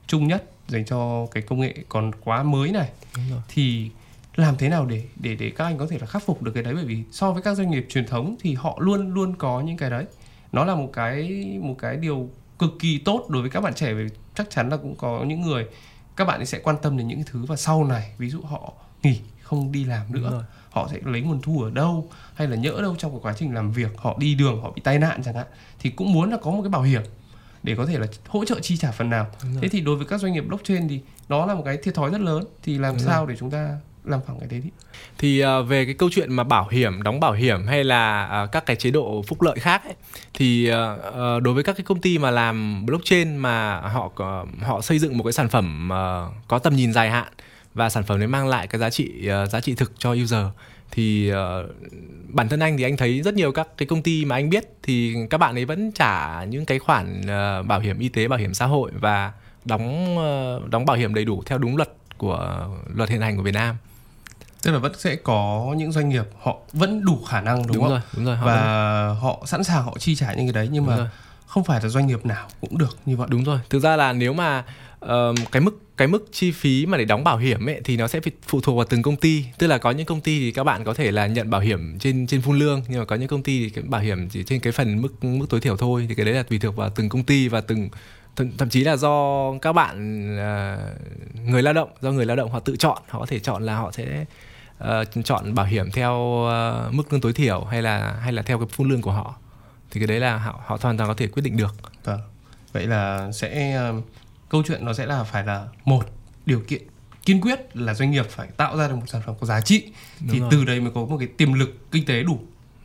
[0.07, 2.89] chung nhất dành cho cái công nghệ còn quá mới này.
[3.17, 3.41] Đúng rồi.
[3.49, 3.91] Thì
[4.37, 6.63] làm thế nào để để để các anh có thể là khắc phục được cái
[6.63, 6.75] đấy?
[6.75, 9.77] Bởi vì so với các doanh nghiệp truyền thống thì họ luôn luôn có những
[9.77, 10.05] cái đấy.
[10.53, 13.95] Nó là một cái một cái điều cực kỳ tốt đối với các bạn trẻ
[13.95, 15.67] vì chắc chắn là cũng có những người
[16.17, 19.21] các bạn sẽ quan tâm đến những thứ và sau này ví dụ họ nghỉ
[19.43, 20.29] không đi làm nữa.
[20.31, 20.43] rồi.
[20.71, 23.55] Họ sẽ lấy nguồn thu ở đâu hay là nhỡ đâu trong cái quá trình
[23.55, 25.47] làm việc họ đi đường họ bị tai nạn chẳng hạn
[25.79, 27.03] thì cũng muốn là có một cái bảo hiểm
[27.63, 29.27] để có thể là hỗ trợ chi trả phần nào.
[29.43, 29.53] Rồi.
[29.63, 32.11] thế thì đối với các doanh nghiệp blockchain thì nó là một cái thiệt thòi
[32.11, 34.71] rất lớn thì làm Đúng sao để chúng ta làm phẳng cái đấy đi?
[35.19, 38.47] Thì ờ, về cái câu chuyện mà bảo hiểm đóng bảo hiểm hay là ờ,
[38.47, 39.95] các cái chế độ phúc lợi khác ấy,
[40.35, 44.47] thì ờ, ờ, đối với các cái công ty mà làm blockchain mà họ có-
[44.63, 47.29] họ xây dựng một cái sản phẩm ờ, có tầm nhìn dài hạn
[47.77, 50.47] và sản phẩm đấy mang lại cái giá trị ờ, giá trị thực cho user.
[50.91, 51.69] Thì ờ,
[52.29, 54.65] bản thân anh thì anh thấy rất nhiều các cái công ty mà anh biết
[54.83, 58.39] thì các bạn ấy vẫn trả những cái khoản ờ, bảo hiểm y tế bảo
[58.39, 59.33] hiểm xã hội và
[59.65, 63.43] đóng ờ, đóng bảo hiểm đầy đủ theo đúng luật của luật hiện hành của
[63.43, 63.77] Việt Nam.
[64.63, 67.83] Tức là vẫn sẽ có những doanh nghiệp họ vẫn đủ khả năng đúng, đúng,
[67.83, 67.91] không?
[67.91, 70.69] rồi đúng rồi họ vẫn- và họ sẵn sàng họ chi trả những cái đấy
[70.73, 71.07] nhưng Đúng mà rồi.
[71.47, 73.27] không phải là doanh nghiệp nào cũng được như vậy.
[73.31, 74.65] Đúng rồi, thực ra là nếu mà
[75.01, 78.09] ờm, cái mức cái mức chi phí mà để đóng bảo hiểm ấy thì nó
[78.09, 79.45] sẽ phụ- thuộc vào từng công ty.
[79.59, 81.99] Tức là có những công ty thì các bạn có thể là nhận bảo hiểm
[81.99, 84.43] trên trên phun lương nhưng mà có những công ty thì cái bảo hiểm chỉ
[84.43, 86.91] trên cái phần mức mức tối thiểu thôi thì cái đấy là tùy thuộc vào
[86.91, 87.89] từng công ty và từng
[88.37, 89.97] thậm, thậm chí là do các bạn
[90.35, 93.63] uh, người lao động do người lao động họ tự chọn họ có thể chọn
[93.63, 94.25] là họ sẽ
[94.85, 96.45] uh, chọn bảo hiểm theo
[96.89, 99.35] uh, mức lương tối thiểu hay là hay là theo cái phun lương của họ
[99.91, 102.21] thì cái đấy là họ họ hoàn toàn có thể quyết định được Vâng.
[102.73, 103.95] Vậy là sẽ ờ,
[104.49, 106.03] câu chuyện nó sẽ là phải là một
[106.47, 106.83] điều kiện
[107.25, 109.85] kiên quyết là doanh nghiệp phải tạo ra được một sản phẩm có giá trị
[110.21, 110.49] Đúng thì rồi.
[110.53, 112.39] từ đấy mới có một cái tiềm lực kinh tế đủ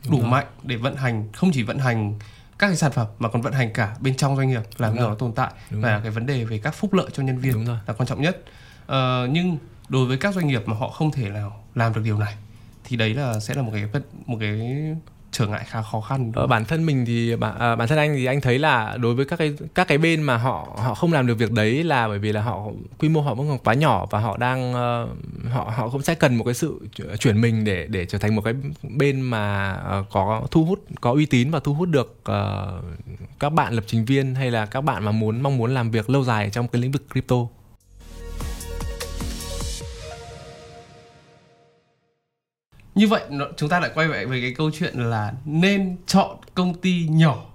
[0.03, 0.29] Đúng đủ rồi.
[0.31, 2.19] mạnh để vận hành không chỉ vận hành
[2.59, 5.09] các cái sản phẩm mà còn vận hành cả bên trong doanh nghiệp làm rồi.
[5.09, 6.01] nó tồn tại Đúng và rồi.
[6.01, 7.77] cái vấn đề về các phúc lợi cho nhân viên Đúng rồi.
[7.87, 8.43] là quan trọng nhất
[8.85, 9.57] Ờ, nhưng
[9.89, 12.35] đối với các doanh nghiệp mà họ không thể nào làm được điều này
[12.83, 13.85] thì đấy là sẽ là một cái
[14.25, 14.59] một cái
[15.31, 16.31] trở ngại khá khó khăn.
[16.35, 19.15] Ở bản thân mình thì bản, à, bản thân anh thì anh thấy là đối
[19.15, 22.07] với các cái các cái bên mà họ họ không làm được việc đấy là
[22.07, 22.67] bởi vì là họ
[22.99, 26.15] quy mô họ vẫn còn quá nhỏ và họ đang uh, họ họ cũng sẽ
[26.15, 26.79] cần một cái sự
[27.19, 31.11] chuyển mình để để trở thành một cái bên mà uh, có thu hút có
[31.11, 32.83] uy tín và thu hút được uh,
[33.39, 36.09] các bạn lập trình viên hay là các bạn mà muốn mong muốn làm việc
[36.09, 37.35] lâu dài trong cái lĩnh vực crypto.
[42.95, 43.21] Như vậy
[43.57, 47.45] chúng ta lại quay lại về cái câu chuyện là nên chọn công ty nhỏ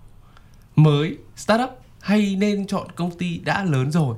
[0.76, 1.70] mới startup
[2.00, 4.16] hay nên chọn công ty đã lớn rồi?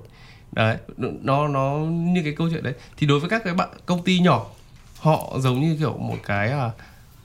[0.53, 0.77] Đấy
[1.23, 2.75] nó nó như cái câu chuyện đấy.
[2.97, 4.47] Thì đối với các cái bạn công ty nhỏ
[4.99, 6.71] họ giống như kiểu một cái à,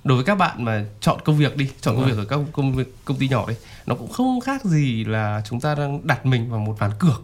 [0.03, 2.73] đối với các bạn mà chọn công việc đi chọn công việc ở các công
[2.73, 6.25] việc công ty nhỏ đi nó cũng không khác gì là chúng ta đang đặt
[6.25, 7.23] mình vào một ván cược.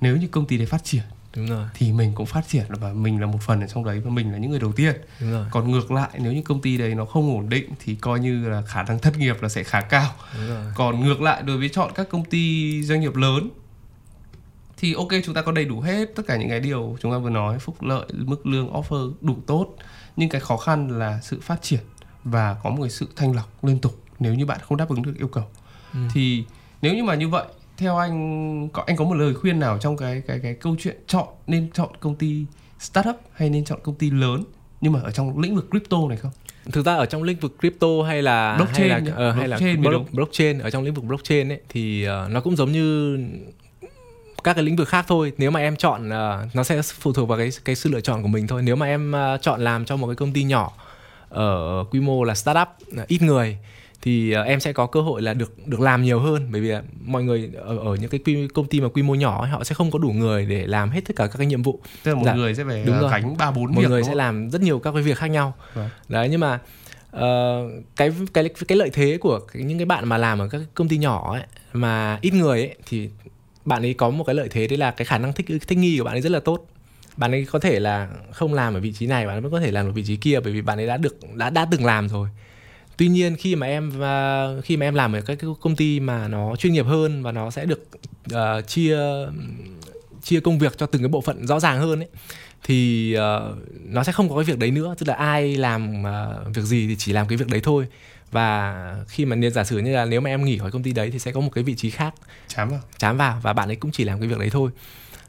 [0.00, 1.02] Nếu như công ty đấy phát triển
[1.36, 1.66] Đúng rồi.
[1.74, 4.32] thì mình cũng phát triển và mình là một phần ở trong đấy và mình
[4.32, 5.46] là những người đầu tiên Đúng rồi.
[5.50, 8.48] còn ngược lại nếu như công ty đấy nó không ổn định thì coi như
[8.48, 10.64] là khả năng thất nghiệp là sẽ khá cao Đúng rồi.
[10.74, 13.50] còn ngược lại đối với chọn các công ty doanh nghiệp lớn
[14.76, 17.18] thì ok chúng ta có đầy đủ hết tất cả những cái điều chúng ta
[17.18, 19.66] vừa nói phúc lợi mức lương offer đủ tốt
[20.16, 21.80] nhưng cái khó khăn là sự phát triển
[22.24, 25.02] và có một cái sự thanh lọc liên tục nếu như bạn không đáp ứng
[25.02, 25.44] được yêu cầu
[25.92, 25.98] ừ.
[26.14, 26.44] thì
[26.82, 27.44] nếu như mà như vậy
[27.78, 30.96] theo anh có anh có một lời khuyên nào trong cái cái cái câu chuyện
[31.06, 32.44] chọn nên chọn công ty
[32.78, 34.44] startup hay nên chọn công ty lớn
[34.80, 36.30] nhưng mà ở trong lĩnh vực crypto này không?
[36.72, 39.58] Thực ra ở trong lĩnh vực crypto hay là blockchain hay là, uh, hay là
[39.80, 43.18] block, blockchain ở trong lĩnh vực blockchain ấy thì uh, nó cũng giống như
[44.44, 45.32] các cái lĩnh vực khác thôi.
[45.38, 48.22] Nếu mà em chọn uh, nó sẽ phụ thuộc vào cái cái sự lựa chọn
[48.22, 48.62] của mình thôi.
[48.62, 50.72] Nếu mà em uh, chọn làm cho một cái công ty nhỏ
[51.28, 52.68] ở quy mô là startup
[53.06, 53.58] ít người
[54.08, 56.48] thì uh, em sẽ có cơ hội là được được làm nhiều hơn.
[56.52, 59.14] Bởi vì uh, mọi người ở, ở những cái quy, công ty mà quy mô
[59.14, 61.46] nhỏ ấy, họ sẽ không có đủ người để làm hết tất cả các cái
[61.46, 61.80] nhiệm vụ.
[62.02, 63.10] Tức là một dạ, người sẽ phải đúng rồi.
[63.10, 65.54] gánh ba bốn một người sẽ làm rất nhiều các cái việc khác nhau.
[65.74, 65.88] Vâng.
[66.08, 66.60] đấy nhưng mà
[67.16, 67.22] uh,
[67.96, 70.98] cái cái cái lợi thế của những cái bạn mà làm ở các công ty
[70.98, 71.42] nhỏ ấy
[71.72, 73.10] mà ít người ấy thì
[73.64, 75.98] bạn ấy có một cái lợi thế đấy là cái khả năng thích thích nghi
[75.98, 76.66] của bạn ấy rất là tốt.
[77.16, 79.60] Bạn ấy có thể là không làm ở vị trí này bạn ấy vẫn có
[79.60, 81.84] thể làm ở vị trí kia bởi vì bạn ấy đã được đã đã từng
[81.84, 82.28] làm rồi
[82.98, 86.28] tuy nhiên khi mà em uh, khi mà em làm ở các công ty mà
[86.28, 87.88] nó chuyên nghiệp hơn và nó sẽ được
[88.34, 88.98] uh, chia
[90.22, 92.08] chia công việc cho từng cái bộ phận rõ ràng hơn ấy
[92.64, 94.94] thì uh, nó sẽ không có cái việc đấy nữa.
[94.98, 97.86] Tức là ai làm uh, việc gì thì chỉ làm cái việc đấy thôi.
[98.30, 100.92] Và khi mà nên giả sử như là nếu mà em nghỉ khỏi công ty
[100.92, 102.14] đấy thì sẽ có một cái vị trí khác.
[102.48, 102.80] Chám vào.
[102.98, 104.70] Chám vào và bạn ấy cũng chỉ làm cái việc đấy thôi.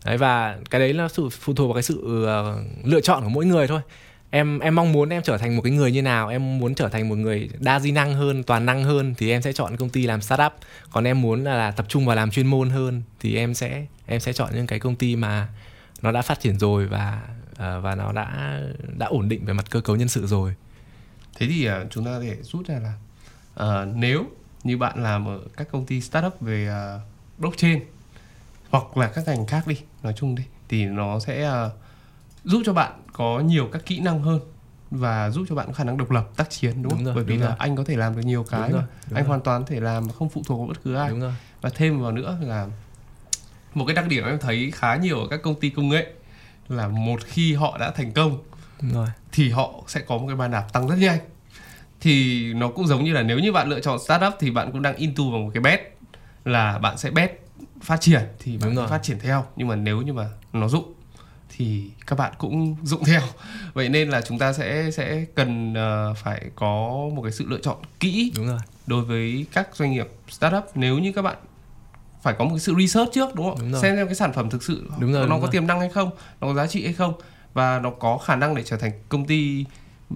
[0.06, 3.30] Đấy và cái đấy là sự phụ thuộc vào cái sự uh, lựa chọn của
[3.30, 3.82] mỗi người thôi
[4.30, 6.90] em em mong muốn em trở thành một cái người như nào em muốn trở
[6.90, 9.90] thành một người đa di năng hơn toàn năng hơn thì em sẽ chọn công
[9.90, 10.54] ty làm startup.
[10.92, 13.86] Còn em muốn là, là tập trung vào làm chuyên môn hơn thì em sẽ
[14.06, 15.48] em sẽ chọn những cái công ty mà
[16.02, 17.22] nó đã phát triển rồi và
[17.58, 18.60] ờ, và nó đã
[18.98, 20.56] đã ổn định về mặt cơ cấu nhân sự rồi.
[21.40, 22.94] Thế thì ờ, chúng ta có thể rút ra là
[23.64, 24.26] uh, nếu
[24.64, 27.02] như bạn làm ở các công ty startup về uh,
[27.40, 27.80] blockchain
[28.70, 31.72] hoặc là các ngành khác đi nói chung đi thì nó sẽ uh,
[32.44, 34.40] giúp cho bạn có nhiều các kỹ năng hơn
[34.92, 37.06] và giúp cho bạn có khả năng độc lập tác chiến đúng, đúng không?
[37.06, 37.56] Rồi, Bởi vì là rồi.
[37.60, 39.28] anh có thể làm được nhiều cái đúng rồi, đúng anh rồi.
[39.28, 41.10] hoàn toàn có thể làm mà không phụ thuộc vào bất cứ ai.
[41.10, 41.34] Đúng rồi.
[41.62, 42.68] Và thêm vào nữa là
[43.74, 46.14] một cái đặc điểm em thấy khá nhiều ở các công ty công nghệ
[46.70, 48.38] là một khi họ đã thành công
[48.82, 49.08] rồi.
[49.32, 51.20] thì họ sẽ có một cái bàn đạp tăng rất nhanh
[52.02, 54.82] thì nó cũng giống như là nếu như bạn lựa chọn startup thì bạn cũng
[54.82, 55.80] đang into vào một cái bet
[56.46, 57.40] là bạn sẽ bet
[57.82, 60.94] phát triển thì bạn phát triển theo nhưng mà nếu như mà nó dụng
[61.60, 63.22] thì các bạn cũng dụng theo
[63.74, 67.60] vậy nên là chúng ta sẽ sẽ cần uh, phải có một cái sự lựa
[67.60, 71.38] chọn kỹ đúng rồi đối với các doanh nghiệp startup nếu như các bạn
[72.22, 73.82] phải có một cái sự research trước đúng không đúng rồi.
[73.82, 75.52] xem xem cái sản phẩm thực sự đúng rồi, nó đúng có rồi.
[75.52, 76.10] tiềm năng hay không
[76.42, 77.14] nó có giá trị hay không
[77.54, 79.66] và nó có khả năng để trở thành công ty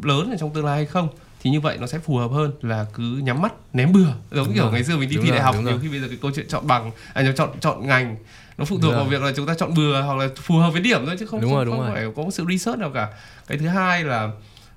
[0.03, 1.09] lớn ở trong tương lai hay không
[1.41, 4.45] thì như vậy nó sẽ phù hợp hơn là cứ nhắm mắt ném bừa giống
[4.45, 4.73] đúng kiểu rồi.
[4.73, 6.67] ngày xưa mình đi thi đại học nhiều khi bây giờ cái câu chuyện chọn
[6.67, 8.15] bằng à chọn chọn ngành
[8.63, 10.81] nó phụ thuộc vào việc là chúng ta chọn bừa hoặc là phù hợp với
[10.81, 11.95] điểm thôi chứ không đúng không, rồi, đúng không rồi.
[11.95, 13.13] phải có một sự research nào cả
[13.47, 14.31] cái thứ hai là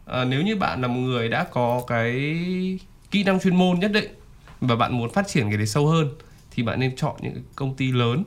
[0.07, 2.13] à, nếu như bạn là một người đã có cái
[3.11, 4.15] kỹ năng chuyên môn nhất định
[4.61, 6.11] và bạn muốn phát triển cái đấy sâu hơn
[6.51, 8.25] thì bạn nên chọn những công ty lớn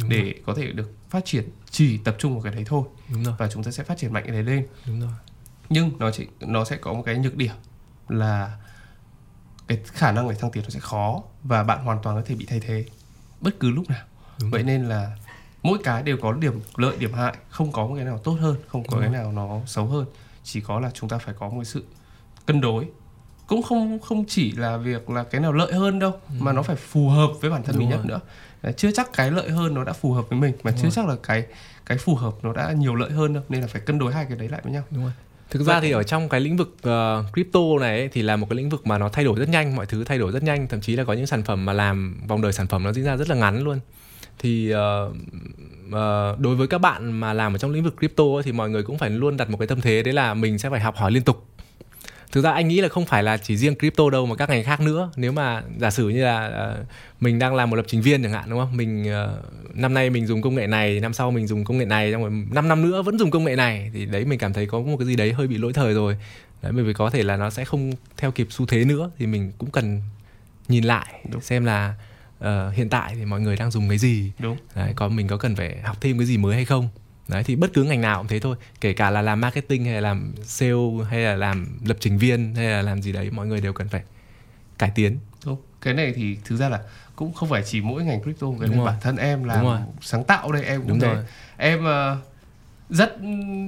[0.00, 0.34] đúng để rồi.
[0.46, 3.34] có thể được phát triển chỉ tập trung vào cái đấy thôi đúng rồi.
[3.38, 5.10] và chúng ta sẽ phát triển mạnh cái đấy lên đúng rồi.
[5.68, 7.54] nhưng nó chỉ nó sẽ có một cái nhược điểm
[8.08, 8.56] là
[9.66, 12.34] cái khả năng để thăng tiến nó sẽ khó và bạn hoàn toàn có thể
[12.34, 12.84] bị thay thế
[13.40, 14.04] bất cứ lúc nào
[14.42, 14.66] Đúng vậy rồi.
[14.72, 15.16] nên là
[15.62, 18.56] mỗi cái đều có điểm lợi điểm hại không có một cái nào tốt hơn
[18.66, 19.22] không có Đúng cái rồi.
[19.22, 20.06] nào nó xấu hơn
[20.44, 21.84] chỉ có là chúng ta phải có một sự
[22.46, 22.86] cân đối
[23.46, 26.34] cũng không không chỉ là việc là cái nào lợi hơn đâu ừ.
[26.38, 28.06] mà nó phải phù hợp với bản thân Đúng mình rồi.
[28.06, 28.20] nhất
[28.62, 30.88] nữa chưa chắc cái lợi hơn nó đã phù hợp với mình mà Đúng chưa
[30.88, 30.90] rồi.
[30.94, 31.46] chắc là cái
[31.86, 34.24] cái phù hợp nó đã nhiều lợi hơn đâu nên là phải cân đối hai
[34.24, 35.12] cái đấy lại với nhau Đúng rồi
[35.50, 38.46] thực ra thì ở trong cái lĩnh vực uh, crypto này ấy, thì là một
[38.50, 40.68] cái lĩnh vực mà nó thay đổi rất nhanh mọi thứ thay đổi rất nhanh
[40.68, 43.04] thậm chí là có những sản phẩm mà làm vòng đời sản phẩm nó diễn
[43.04, 43.80] ra rất là ngắn luôn
[44.38, 45.12] thì uh,
[45.86, 48.70] uh, đối với các bạn mà làm ở trong lĩnh vực crypto ấy, thì mọi
[48.70, 50.96] người cũng phải luôn đặt một cái tâm thế đấy là mình sẽ phải học
[50.96, 51.46] hỏi liên tục.
[52.32, 54.64] Thực ra anh nghĩ là không phải là chỉ riêng crypto đâu mà các ngành
[54.64, 55.10] khác nữa.
[55.16, 56.86] Nếu mà giả sử như là uh,
[57.20, 58.76] mình đang làm một lập trình viên chẳng hạn đúng không?
[58.76, 61.84] Mình uh, năm nay mình dùng công nghệ này năm sau mình dùng công nghệ
[61.84, 64.52] này xong rồi năm năm nữa vẫn dùng công nghệ này thì đấy mình cảm
[64.52, 66.16] thấy có một cái gì đấy hơi bị lỗi thời rồi.
[66.62, 69.26] Đấy bởi vì có thể là nó sẽ không theo kịp xu thế nữa thì
[69.26, 70.00] mình cũng cần
[70.68, 71.40] nhìn lại đúng.
[71.40, 71.94] xem là
[72.42, 74.32] uh, hiện tại thì mọi người đang dùng cái gì?
[74.38, 74.56] Đúng.
[74.74, 76.88] Đấy có mình có cần phải học thêm cái gì mới hay không?
[77.28, 78.56] Đấy thì bất cứ ngành nào cũng thế thôi.
[78.80, 80.72] Kể cả là làm marketing hay là làm sale
[81.10, 83.88] hay là làm lập trình viên hay là làm gì đấy mọi người đều cần
[83.88, 84.02] phải
[84.78, 85.18] cải tiến.
[85.46, 85.60] Đúng.
[85.80, 86.80] Cái này thì thực ra là
[87.16, 89.66] cũng không phải chỉ mỗi ngành crypto cái này bản thân em làm
[90.00, 91.14] sáng tạo đây em cũng đúng thế.
[91.14, 91.24] rồi.
[91.56, 92.18] em uh,
[92.90, 93.16] rất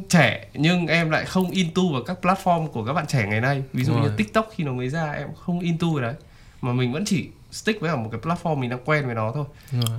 [0.08, 3.62] trẻ nhưng em lại không into vào các platform của các bạn trẻ ngày nay.
[3.72, 4.16] Ví dụ đúng như rồi.
[4.16, 6.14] tiktok khi nó mới ra em không into vào đấy.
[6.60, 9.44] Mà mình vẫn chỉ stick với một cái platform mình đang quen với nó thôi.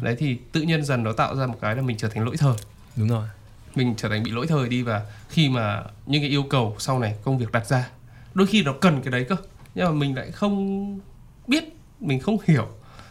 [0.02, 2.38] Đấy thì tự nhiên dần nó tạo ra một cái là mình trở thành lỗi
[2.38, 2.56] thời.
[2.96, 3.28] Đúng rồi.
[3.76, 7.00] Mình trở thành bị lỗi thời đi và khi mà những cái yêu cầu sau
[7.00, 7.90] này công việc đặt ra
[8.34, 9.36] đôi khi nó cần cái đấy cơ
[9.76, 11.00] nhưng mà mình lại không
[11.48, 11.64] biết
[12.00, 12.68] mình không hiểu.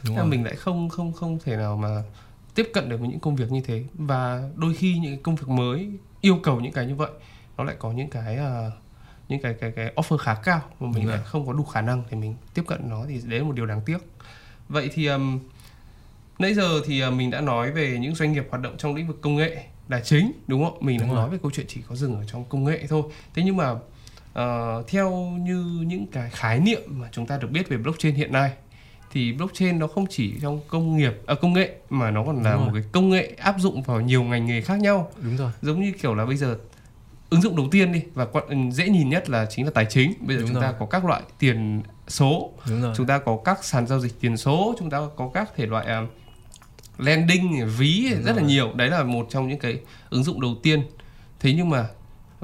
[0.07, 0.27] Đúng rồi.
[0.27, 2.03] mình lại không không không thể nào mà
[2.55, 3.85] tiếp cận được với những công việc như thế.
[3.95, 7.11] Và đôi khi những công việc mới yêu cầu những cái như vậy
[7.57, 8.73] nó lại có những cái uh,
[9.29, 12.03] những cái cái cái offer khá cao mà mình lại không có đủ khả năng
[12.11, 13.99] để mình tiếp cận nó thì đấy là một điều đáng tiếc
[14.69, 15.39] vậy thì um,
[16.39, 19.07] nãy giờ thì uh, mình đã nói về những doanh nghiệp hoạt động trong lĩnh
[19.07, 20.79] vực công nghệ là chính đúng không?
[20.81, 23.03] Mình đúng đang nói về câu chuyện chỉ có dừng ở trong công nghệ thôi.
[23.35, 27.69] Thế nhưng mà uh, theo như những cái khái niệm mà chúng ta được biết
[27.69, 28.53] về blockchain hiện nay
[29.15, 32.57] thì blockchain nó không chỉ trong công nghiệp à, công nghệ mà nó còn là
[32.57, 35.11] một cái công nghệ áp dụng vào nhiều ngành nghề khác nhau.
[35.23, 35.53] Đúng rồi.
[35.63, 36.59] Giống như kiểu là bây giờ
[37.31, 38.27] ứng dụng đầu tiên đi và
[38.73, 40.13] dễ nhìn nhất là chính là tài chính.
[40.21, 40.63] Bây giờ đúng chúng rồi.
[40.63, 42.95] ta có các loại tiền số đúng rồi.
[42.97, 45.87] chúng ta có các sàn giao dịch tiền số chúng ta có các thể loại
[46.03, 46.09] uh,
[46.99, 48.43] landing ví Đúng rất rồi.
[48.43, 50.83] là nhiều đấy là một trong những cái ứng dụng đầu tiên
[51.41, 51.87] thế nhưng mà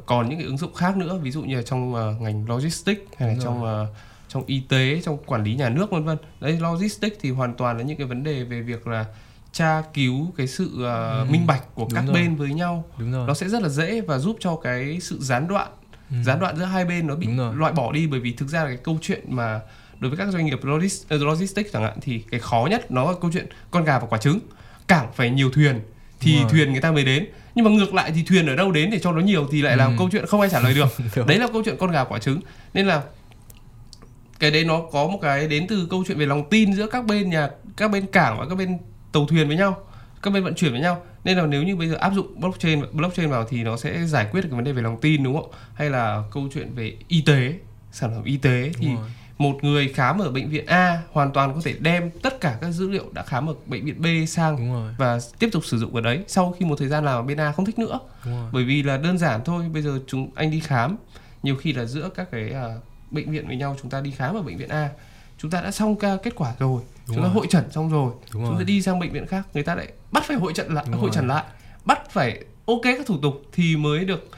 [0.07, 3.01] còn những cái ứng dụng khác nữa ví dụ như là trong uh, ngành logistics
[3.17, 3.97] hay là trong uh,
[4.29, 7.79] trong y tế trong quản lý nhà nước vân vân đấy logistics thì hoàn toàn
[7.79, 9.05] là những cái vấn đề về việc là
[9.53, 11.27] tra cứu cái sự uh, ừ.
[11.31, 12.15] minh bạch của Đúng các rồi.
[12.15, 13.27] bên với nhau Đúng rồi.
[13.27, 15.69] nó sẽ rất là dễ và giúp cho cái sự gián đoạn
[16.11, 16.17] ừ.
[16.25, 18.69] gián đoạn giữa hai bên nó bị loại bỏ đi bởi vì thực ra là
[18.69, 19.61] cái câu chuyện mà
[20.01, 20.61] đối với các doanh nghiệp
[21.09, 24.07] ờ, logistics chẳng hạn thì cái khó nhất nó là câu chuyện con gà và
[24.07, 24.39] quả trứng.
[24.89, 25.81] Cảng phải nhiều thuyền
[26.21, 27.27] thì thuyền người ta mới đến.
[27.55, 29.77] Nhưng mà ngược lại thì thuyền ở đâu đến để cho nó nhiều thì lại
[29.77, 29.93] là ừ.
[29.99, 30.89] câu chuyện không ai trả lời được.
[31.27, 32.41] Đấy là câu chuyện con gà quả trứng.
[32.75, 33.03] Nên là
[34.39, 37.07] cái đấy nó có một cái đến từ câu chuyện về lòng tin giữa các
[37.07, 38.79] bên nhà các bên cảng và các bên
[39.13, 39.77] tàu thuyền với nhau
[40.23, 42.83] các bên vận chuyển với nhau nên là nếu như bây giờ áp dụng blockchain
[42.93, 45.35] blockchain vào thì nó sẽ giải quyết được cái vấn đề về lòng tin đúng
[45.35, 47.55] không hay là câu chuyện về y tế
[47.93, 48.89] sản phẩm y tế thì
[49.39, 52.71] một người khám ở bệnh viện A hoàn toàn có thể đem tất cả các
[52.71, 54.57] dữ liệu đã khám ở bệnh viện B sang
[54.99, 57.53] và tiếp tục sử dụng ở đấy sau khi một thời gian ở bên A
[57.53, 57.99] không thích nữa.
[58.53, 60.97] Bởi vì là đơn giản thôi bây giờ chúng anh đi khám
[61.43, 64.35] nhiều khi là giữa các cái uh, bệnh viện với nhau chúng ta đi khám
[64.35, 64.89] ở bệnh viện A
[65.43, 67.25] chúng ta đã xong ca kết quả rồi Đúng chúng rồi.
[67.25, 68.55] ta hội trần xong rồi Đúng chúng rồi.
[68.59, 71.01] ta đi sang bệnh viện khác người ta lại bắt phải hội trần lại Đúng
[71.01, 71.45] hội trần lại
[71.85, 74.31] bắt phải ok các thủ tục thì mới được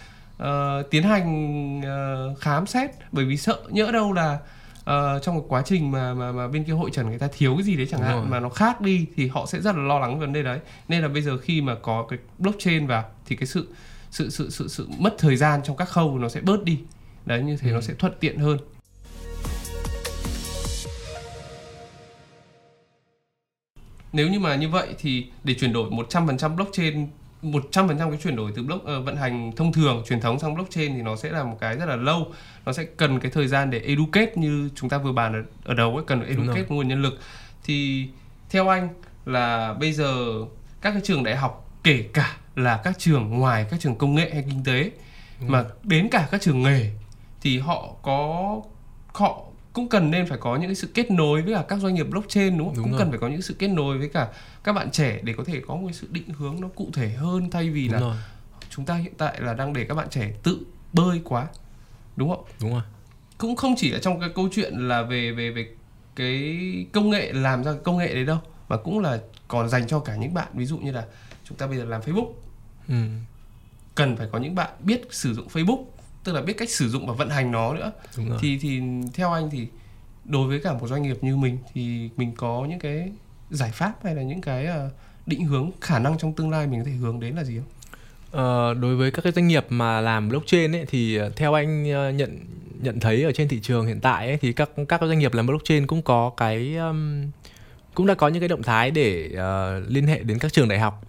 [0.43, 0.47] uh,
[0.91, 4.39] tiến hành uh, khám xét bởi vì sợ nhỡ đâu là
[4.81, 7.55] uh, trong một quá trình mà mà mà bên kia hội trần người ta thiếu
[7.55, 8.27] cái gì đấy chẳng Đúng hạn rồi.
[8.27, 11.03] mà nó khác đi thì họ sẽ rất là lo lắng vấn đề đấy nên
[11.03, 13.69] là bây giờ khi mà có cái blockchain vào thì cái sự
[14.11, 16.79] sự sự sự sự mất thời gian trong các khâu nó sẽ bớt đi
[17.27, 17.75] đấy như thế ừ.
[17.75, 18.59] nó sẽ thuận tiện hơn
[24.13, 27.07] nếu như mà như vậy thì để chuyển đổi 100% blockchain
[27.43, 30.95] 100% cái chuyển đổi từ block uh, vận hành thông thường truyền thống sang blockchain
[30.95, 32.33] thì nó sẽ là một cái rất là lâu.
[32.67, 35.75] Nó sẽ cần cái thời gian để educate như chúng ta vừa bàn ở, ở
[35.75, 37.19] đầu ấy cần educate nguồn nhân lực.
[37.65, 38.09] Thì
[38.51, 38.89] theo anh
[39.27, 40.15] là bây giờ
[40.81, 44.31] các cái trường đại học kể cả là các trường ngoài các trường công nghệ
[44.33, 44.91] hay kinh tế
[45.41, 46.91] Đúng mà đến cả các trường nghề
[47.41, 48.61] thì họ có
[49.13, 49.43] họ
[49.73, 52.59] cũng cần nên phải có những sự kết nối với cả các doanh nghiệp blockchain
[52.59, 52.77] đúng không?
[52.77, 52.99] Đúng cũng rồi.
[52.99, 54.29] cần phải có những sự kết nối với cả
[54.65, 57.51] các bạn trẻ để có thể có một sự định hướng nó cụ thể hơn
[57.51, 58.17] thay vì đúng là rồi.
[58.71, 60.59] chúng ta hiện tại là đang để các bạn trẻ tự
[60.93, 61.47] bơi quá
[62.17, 62.45] đúng không?
[62.61, 62.83] Đúng rồi.
[63.39, 65.69] Cũng không chỉ là trong cái câu chuyện là về về về
[66.17, 66.59] cái
[66.93, 70.17] công nghệ làm ra công nghệ đấy đâu mà cũng là còn dành cho cả
[70.17, 71.05] những bạn ví dụ như là
[71.45, 72.33] chúng ta bây giờ làm Facebook
[72.89, 72.95] ừ.
[73.95, 75.85] cần phải có những bạn biết sử dụng Facebook
[76.25, 77.93] tức là biết cách sử dụng và vận hành nó nữa.
[78.41, 78.81] Thì thì
[79.15, 79.67] theo anh thì
[80.25, 83.13] đối với cả một doanh nghiệp như mình thì mình có những cái
[83.51, 84.91] giải pháp hay là những cái ờ,
[85.27, 87.69] định hướng khả năng trong tương lai mình có thể hướng đến là gì không?
[88.31, 91.91] Ờ, đối với các cái doanh nghiệp mà làm blockchain ấy thì ờ, theo anh
[91.91, 92.39] ờ, nhận
[92.83, 95.47] nhận thấy ở trên thị trường hiện tại ấy, thì các các doanh nghiệp làm
[95.47, 97.31] blockchain cũng có cái um,
[97.95, 100.79] cũng đã có những cái động thái để uh, liên hệ đến các trường đại
[100.79, 101.03] học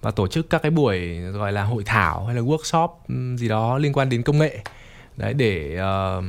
[0.00, 2.88] và tổ chức các cái buổi gọi là hội thảo hay là workshop
[3.36, 4.58] gì đó liên quan đến công nghệ.
[5.16, 5.78] Đấy để
[6.18, 6.24] uh,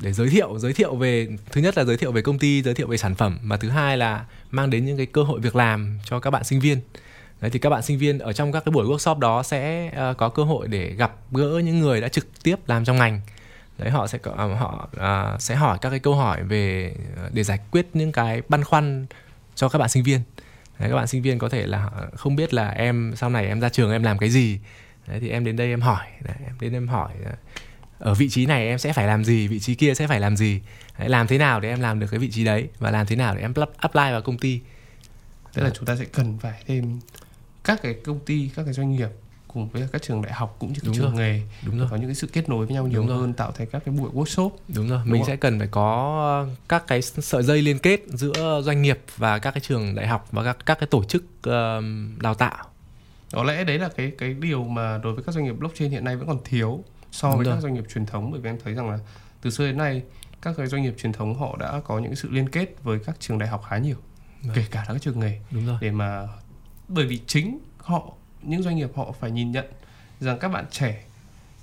[0.00, 2.74] để giới thiệu giới thiệu về thứ nhất là giới thiệu về công ty giới
[2.74, 5.56] thiệu về sản phẩm và thứ hai là mang đến những cái cơ hội việc
[5.56, 6.80] làm cho các bạn sinh viên.
[7.40, 10.16] Đấy, thì các bạn sinh viên ở trong các cái buổi workshop đó sẽ uh,
[10.16, 13.20] có cơ hội để gặp gỡ những người đã trực tiếp làm trong ngành.
[13.78, 16.94] Đấy họ sẽ uh, họ uh, sẽ hỏi các cái câu hỏi về
[17.32, 19.06] để giải quyết những cái băn khoăn
[19.54, 20.20] cho các bạn sinh viên
[20.78, 23.60] đấy, các bạn sinh viên có thể là không biết là em sau này em
[23.60, 24.58] ra trường em làm cái gì.
[25.06, 26.06] Đấy, thì em đến đây em hỏi.
[26.20, 27.12] Đấy, em đến em hỏi
[27.98, 29.48] ở vị trí này em sẽ phải làm gì?
[29.48, 30.60] Vị trí kia sẽ phải làm gì?
[30.98, 32.68] Đấy, làm thế nào để em làm được cái vị trí đấy?
[32.78, 34.60] Và làm thế nào để em apply vào công ty?
[35.52, 37.00] Tức là chúng ta sẽ cần phải thêm
[37.64, 39.08] các cái công ty các cái doanh nghiệp
[39.56, 41.14] cùng với các trường đại học cũng như các trường rồi.
[41.14, 43.32] nghề đúng rồi có những cái sự kết nối với nhau nhiều đúng hơn rồi.
[43.36, 45.26] tạo thành các cái buổi workshop đúng rồi đúng mình không?
[45.26, 49.50] sẽ cần phải có các cái sợi dây liên kết giữa doanh nghiệp và các
[49.50, 51.24] cái trường đại học và các các cái tổ chức
[52.20, 52.66] đào tạo
[53.32, 56.04] có lẽ đấy là cái cái điều mà đối với các doanh nghiệp blockchain hiện
[56.04, 57.54] nay vẫn còn thiếu so đúng với rồi.
[57.54, 58.98] các doanh nghiệp truyền thống bởi vì em thấy rằng là
[59.42, 60.02] từ xưa đến nay
[60.42, 63.16] các cái doanh nghiệp truyền thống họ đã có những sự liên kết với các
[63.20, 63.96] trường đại học khá nhiều
[64.44, 64.52] Đúng.
[64.54, 65.78] kể cả các trường nghề Đúng rồi.
[65.80, 66.28] để mà
[66.88, 68.12] bởi vì chính họ
[68.46, 69.64] những doanh nghiệp họ phải nhìn nhận
[70.20, 71.04] rằng các bạn trẻ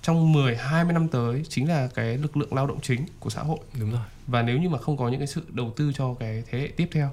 [0.02, 3.42] trong 10 20 năm tới chính là cái lực lượng lao động chính của xã
[3.42, 3.60] hội.
[3.80, 4.02] Đúng rồi.
[4.28, 6.68] Và nếu như mà không có những cái sự đầu tư cho cái thế hệ
[6.68, 7.12] tiếp theo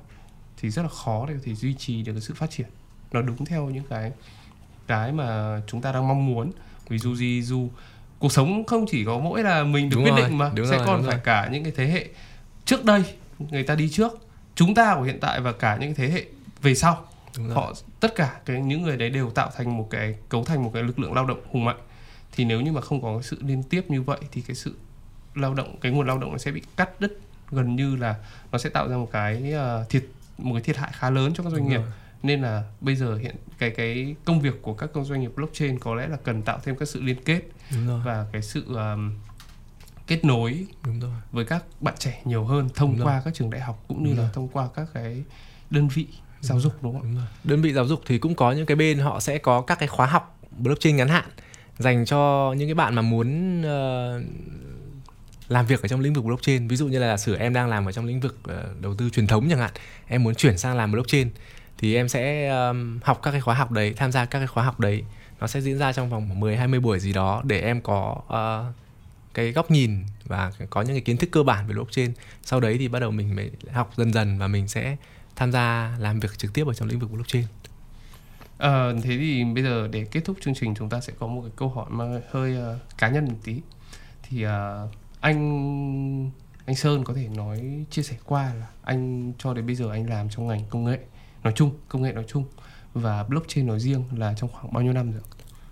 [0.56, 2.66] thì rất là khó để có thể duy trì được cái sự phát triển.
[3.12, 4.12] Nó đúng theo những cái
[4.86, 6.52] cái mà chúng ta đang mong muốn.
[6.88, 7.68] Ví dụ gì dù
[8.18, 10.76] cuộc sống không chỉ có mỗi là mình được đúng quyết rồi, định mà sẽ
[10.76, 11.20] rồi, còn phải rồi.
[11.24, 12.08] cả những cái thế hệ
[12.64, 13.02] trước đây
[13.38, 14.12] người ta đi trước
[14.54, 16.24] chúng ta của hiện tại và cả những thế hệ
[16.62, 17.06] về sau
[17.50, 20.70] họ tất cả cái những người đấy đều tạo thành một cái cấu thành một
[20.74, 21.78] cái lực lượng lao động hùng mạnh
[22.32, 24.74] thì nếu như mà không có cái sự liên tiếp như vậy thì cái sự
[25.34, 28.14] lao động cái nguồn lao động nó sẽ bị cắt đứt gần như là
[28.52, 30.04] nó sẽ tạo ra một cái uh, thiệt
[30.38, 31.90] một cái thiệt hại khá lớn cho các doanh Đúng nghiệp rồi.
[32.22, 35.94] nên là bây giờ hiện cái cái công việc của các doanh nghiệp blockchain có
[35.94, 37.42] lẽ là cần tạo thêm các sự liên kết
[38.04, 39.18] và cái sự um,
[40.06, 41.10] kết nối Đúng rồi.
[41.32, 43.22] với các bạn trẻ nhiều hơn thông Đúng qua rồi.
[43.24, 44.30] các trường đại học cũng như Đúng là rồi.
[44.34, 45.22] thông qua các cái
[45.70, 46.06] đơn vị
[46.40, 47.02] giáo dục đúng không?
[47.02, 47.24] Đúng rồi.
[47.44, 49.88] Đơn vị giáo dục thì cũng có những cái bên họ sẽ có các cái
[49.88, 51.24] khóa học blockchain ngắn hạn
[51.78, 54.22] dành cho những cái bạn mà muốn uh,
[55.48, 57.86] làm việc ở trong lĩnh vực blockchain ví dụ như là sử em đang làm
[57.86, 59.70] ở trong lĩnh vực uh, đầu tư truyền thống chẳng hạn
[60.06, 61.30] em muốn chuyển sang làm blockchain
[61.78, 64.64] thì em sẽ um, học các cái khóa học đấy tham gia các cái khóa
[64.64, 65.02] học đấy
[65.40, 68.74] nó sẽ diễn ra trong vòng 10 20 buổi gì đó để em có uh,
[69.34, 72.76] cái góc nhìn và có những cái kiến thức cơ bản về blockchain sau đấy
[72.78, 74.96] thì bắt đầu mình mới học dần dần và mình sẽ
[75.40, 77.44] tham gia làm việc trực tiếp ở trong lĩnh vực blockchain
[78.58, 81.42] À, thế thì bây giờ để kết thúc chương trình chúng ta sẽ có một
[81.42, 83.60] cái câu hỏi mà hơi uh, cá nhân một tí
[84.22, 84.50] thì uh,
[85.20, 86.30] anh
[86.66, 90.10] anh Sơn có thể nói chia sẻ qua là anh cho đến bây giờ anh
[90.10, 90.98] làm trong ngành công nghệ
[91.42, 92.44] nói chung công nghệ nói chung
[92.94, 95.22] và blockchain nói riêng là trong khoảng bao nhiêu năm rồi?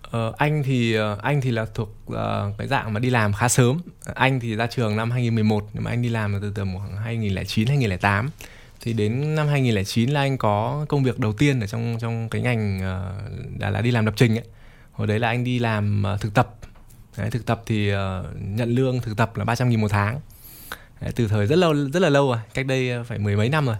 [0.03, 2.17] Ờ, anh thì anh thì là thuộc uh,
[2.59, 3.81] cái dạng mà đi làm khá sớm.
[4.15, 7.67] Anh thì ra trường năm 2011 nhưng mà anh đi làm từ tầm khoảng 2009
[7.67, 8.31] 2008
[8.81, 12.43] thì đến năm 2009 là anh có công việc đầu tiên ở trong trong cái
[12.43, 14.45] ngành uh, là, là đi làm lập trình ấy.
[14.93, 16.55] Hồi đấy là anh đi làm uh, thực tập.
[17.17, 17.97] Đấy, thực tập thì uh,
[18.41, 20.21] nhận lương thực tập là 300 nghìn một tháng.
[21.01, 23.67] Đấy, từ thời rất lâu rất là lâu rồi, cách đây phải mười mấy năm
[23.67, 23.77] rồi.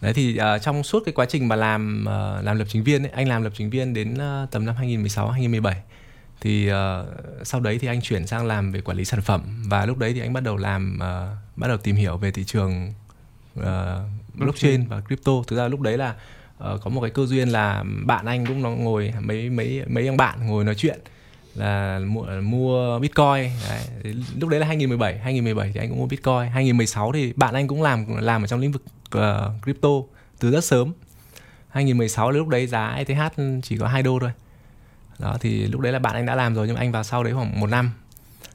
[0.00, 3.02] Đấy thì uh, trong suốt cái quá trình mà làm uh, làm lập trình viên
[3.02, 5.82] ấy, anh làm lập trình viên đến uh, tầm năm 2016 2017
[6.40, 6.76] thì uh,
[7.42, 10.12] sau đấy thì anh chuyển sang làm về quản lý sản phẩm và lúc đấy
[10.14, 12.92] thì anh bắt đầu làm uh, bắt đầu tìm hiểu về thị trường
[13.58, 13.64] uh,
[14.44, 15.32] blockchain và crypto.
[15.46, 16.14] Thực ra lúc đấy là
[16.74, 20.06] uh, có một cái cơ duyên là bạn anh cũng nó ngồi mấy mấy mấy
[20.06, 21.00] ông bạn ngồi nói chuyện
[21.54, 23.50] là mua, mua bitcoin.
[23.68, 24.14] Đấy.
[24.40, 26.50] lúc đấy là 2017 2017 thì anh cũng mua bitcoin.
[26.52, 28.82] 2016 thì bạn anh cũng làm làm ở trong lĩnh vực
[29.16, 29.88] uh, crypto
[30.38, 30.92] từ rất sớm.
[31.68, 34.30] 2016 lúc đấy giá ETH chỉ có 2 đô thôi.
[35.18, 37.24] Đó thì lúc đấy là bạn anh đã làm rồi nhưng mà anh vào sau
[37.24, 37.90] đấy khoảng một năm.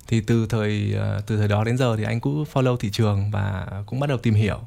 [0.08, 3.32] Thì từ thời uh, từ thời đó đến giờ thì anh cũng follow thị trường
[3.32, 4.60] và cũng bắt đầu tìm hiểu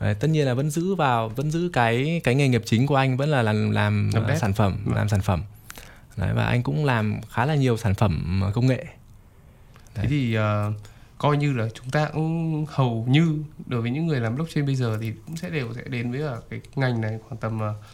[0.00, 2.96] Đấy, tất nhiên là vẫn giữ vào vẫn giữ cái cái nghề nghiệp chính của
[2.96, 4.92] anh vẫn là làm làm uh, sản phẩm ừ.
[4.94, 5.42] làm sản phẩm
[6.16, 8.94] Đấy, và anh cũng làm khá là nhiều sản phẩm công nghệ Đấy.
[9.94, 10.42] thế thì uh,
[11.18, 14.74] coi như là chúng ta cũng hầu như đối với những người làm blockchain bây
[14.74, 17.84] giờ thì cũng sẽ đều sẽ đến với cái ngành này khoảng tầm uh,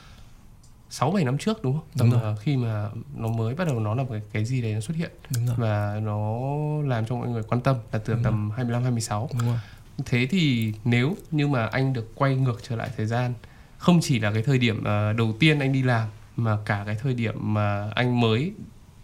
[0.90, 1.84] 6 7 năm trước đúng không?
[1.98, 2.36] Tầm đúng rồi.
[2.40, 5.11] khi mà nó mới bắt đầu nó là cái cái gì đấy nó xuất hiện
[5.34, 5.57] đúng rồi.
[5.59, 6.38] và nó
[6.84, 8.57] làm cho mọi người quan tâm là từ đúng tầm rồi.
[8.57, 9.28] 25 26.
[9.32, 9.59] Đúng rồi
[10.05, 13.34] thế thì nếu như mà anh được quay ngược trở lại thời gian
[13.78, 16.97] không chỉ là cái thời điểm uh, đầu tiên anh đi làm mà cả cái
[17.03, 18.53] thời điểm mà anh mới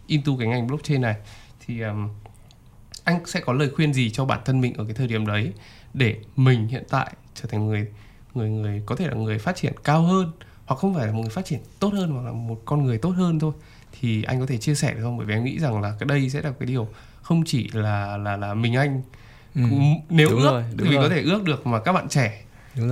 [0.06, 1.16] into cái ngành blockchain này
[1.66, 2.08] thì um,
[3.04, 5.52] anh sẽ có lời khuyên gì cho bản thân mình ở cái thời điểm đấy
[5.94, 7.86] để mình hiện tại trở thành người
[8.34, 10.32] người người có thể là người phát triển cao hơn
[10.66, 12.98] hoặc không phải là một người phát triển tốt hơn hoặc là một con người
[12.98, 13.52] tốt hơn thôi?
[14.00, 15.16] Thì anh có thể chia sẻ được không?
[15.16, 16.88] Bởi vì em nghĩ rằng là cái đây sẽ là cái điều
[17.22, 19.02] không chỉ là là là mình anh
[19.54, 19.62] ừ.
[20.08, 22.44] nếu đúng ước rồi, đúng thì mình có thể ước được mà các bạn trẻ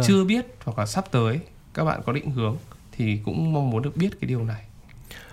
[0.07, 1.41] chưa biết hoặc là sắp tới
[1.75, 2.57] các bạn có định hướng
[2.93, 4.63] thì cũng mong muốn được biết cái điều này.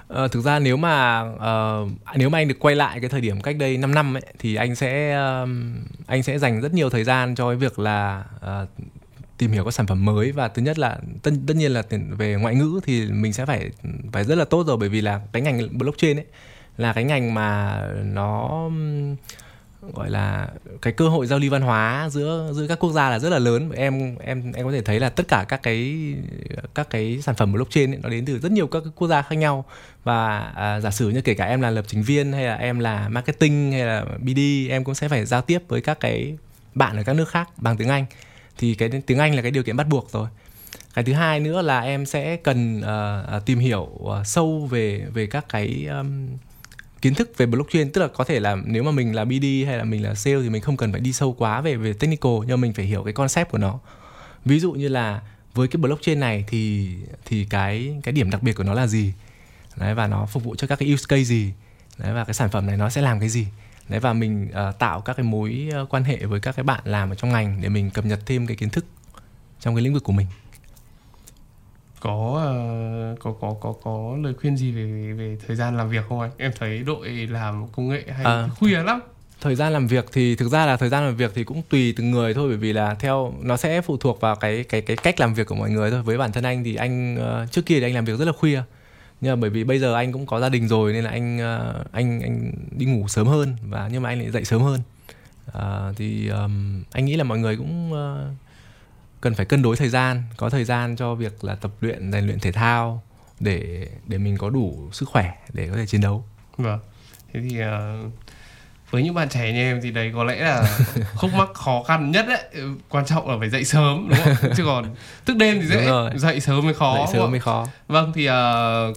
[0.08, 3.42] Ờ, thực ra nếu mà uh, nếu mà anh được quay lại cái thời điểm
[3.42, 5.50] cách đây 5 năm ấy thì anh sẽ uh,
[6.08, 8.70] anh sẽ dành rất nhiều thời gian cho cái việc là uh,
[9.38, 11.84] tìm hiểu các sản phẩm mới và thứ nhất là tất tất nhiên là
[12.18, 13.70] về ngoại ngữ thì mình sẽ phải
[14.12, 16.26] phải rất là tốt rồi bởi vì là cái ngành blockchain ấy
[16.78, 18.62] là cái ngành mà nó
[19.94, 20.48] gọi là
[20.82, 23.40] cái cơ hội giao lưu văn hóa giữa giữa các quốc gia là rất là
[23.40, 23.72] lớn.
[23.72, 25.96] Em em em có thể thấy là tất cả các cái
[26.76, 29.36] các cái sản phẩm blockchain ấy, nó đến từ rất nhiều các quốc gia khác
[29.36, 29.66] nhau.
[30.04, 32.80] Và à, giả sử như kể cả em là lập trình viên hay là em
[32.80, 36.38] là marketing hay là BD em cũng sẽ phải giao tiếp với các cái
[36.76, 38.06] bạn ở các nước khác bằng tiếng Anh.
[38.58, 40.28] Thì cái tiếng Anh là cái điều kiện bắt buộc rồi.
[40.94, 42.82] Cái thứ hai nữa là em sẽ cần
[43.38, 46.28] uh, tìm hiểu uh, sâu về về các cái um,
[47.02, 49.78] kiến thức về blockchain tức là có thể là nếu mà mình là BD hay
[49.78, 52.32] là mình là sale thì mình không cần phải đi sâu quá về về technical
[52.40, 53.80] nhưng mà mình phải hiểu cái concept của nó.
[54.46, 55.22] Ví dụ như là
[55.54, 56.90] với cái blockchain này thì
[57.26, 59.14] thì cái cái điểm đặc biệt của nó là gì?
[59.76, 61.54] Đấy và nó phục vụ cho các cái use case gì?
[61.98, 63.48] Đấy và cái sản phẩm này nó sẽ làm cái gì?
[63.90, 66.82] Đấy và mình uh, tạo các cái mối ờ, quan hệ với các cái bạn
[66.84, 68.86] làm ở trong ngành để mình cập nhật thêm cái kiến thức
[69.60, 70.28] trong cái lĩnh vực của mình
[72.08, 72.20] có
[73.14, 76.20] uh, có có có có lời khuyên gì về về thời gian làm việc không
[76.20, 76.32] anh?
[76.38, 79.00] Em thấy đội làm công nghệ hay à, khuya lắm.
[79.42, 81.94] Thời gian làm việc thì thực ra là thời gian làm việc thì cũng tùy
[81.98, 84.98] từng người thôi bởi vì là theo nó sẽ phụ thuộc vào cái cái cái
[84.98, 86.02] cách làm việc của mọi người thôi.
[86.02, 88.32] Với bản thân anh thì anh uh, trước kia thì anh làm việc rất là
[88.32, 88.62] khuya.
[89.22, 91.38] Nhưng mà bởi vì bây giờ anh cũng có gia đình rồi nên là anh
[91.38, 94.80] uh, anh anh đi ngủ sớm hơn và nhưng mà anh lại dậy sớm hơn.
[95.48, 98.47] Uh, thì um, anh nghĩ là mọi người cũng uh,
[99.28, 102.26] cần phải cân đối thời gian có thời gian cho việc là tập luyện rèn
[102.26, 103.04] luyện thể thao
[103.40, 106.26] để để mình có đủ sức khỏe để có thể chiến đấu.
[106.58, 106.80] Vâng.
[107.34, 108.12] Thế thì uh,
[108.92, 110.78] với những bạn trẻ như em thì đấy có lẽ là
[111.16, 114.52] khúc mắc khó khăn nhất đấy quan trọng là phải dậy sớm đúng không?
[114.58, 117.68] Chứ còn thức đêm thì dễ dậy sớm mới khó dậy sớm mới khó.
[117.88, 118.34] Vâng thì uh,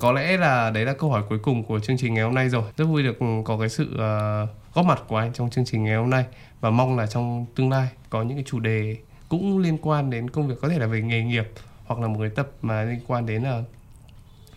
[0.01, 2.49] có lẽ là đấy là câu hỏi cuối cùng của chương trình ngày hôm nay
[2.49, 2.65] rồi.
[2.77, 5.97] Rất vui được có cái sự uh, góp mặt của anh trong chương trình ngày
[5.97, 6.25] hôm nay
[6.61, 8.97] và mong là trong tương lai có những cái chủ đề
[9.31, 11.49] cũng liên quan đến công việc có thể là về nghề nghiệp
[11.87, 13.63] hoặc là một cái tập mà liên quan đến là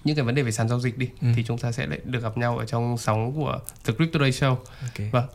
[0.03, 1.27] những cái vấn đề về sàn giao dịch đi ừ.
[1.35, 4.29] thì chúng ta sẽ lại được gặp nhau ở trong sóng của The Crypto Day
[4.29, 4.55] Show.
[4.81, 5.09] Okay.
[5.11, 5.25] Vâng.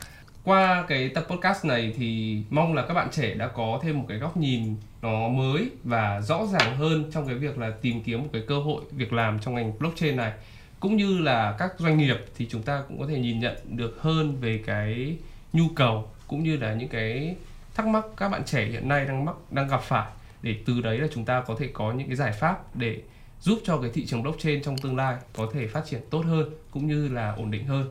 [0.44, 4.04] Qua cái tập podcast này thì mong là các bạn trẻ đã có thêm một
[4.08, 8.22] cái góc nhìn nó mới và rõ ràng hơn trong cái việc là tìm kiếm
[8.22, 10.32] một cái cơ hội việc làm trong ngành blockchain này
[10.80, 13.98] cũng như là các doanh nghiệp thì chúng ta cũng có thể nhìn nhận được
[14.00, 15.16] hơn về cái
[15.52, 17.36] nhu cầu cũng như là những cái
[17.78, 20.06] thắc mắc các bạn trẻ hiện nay đang mắc, đang gặp phải
[20.42, 23.02] để từ đấy là chúng ta có thể có những cái giải pháp để
[23.40, 26.50] giúp cho cái thị trường blockchain trong tương lai có thể phát triển tốt hơn
[26.70, 27.90] cũng như là ổn định hơn.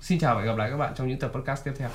[0.00, 1.88] Xin chào và hẹn gặp lại các bạn trong những tập podcast tiếp theo.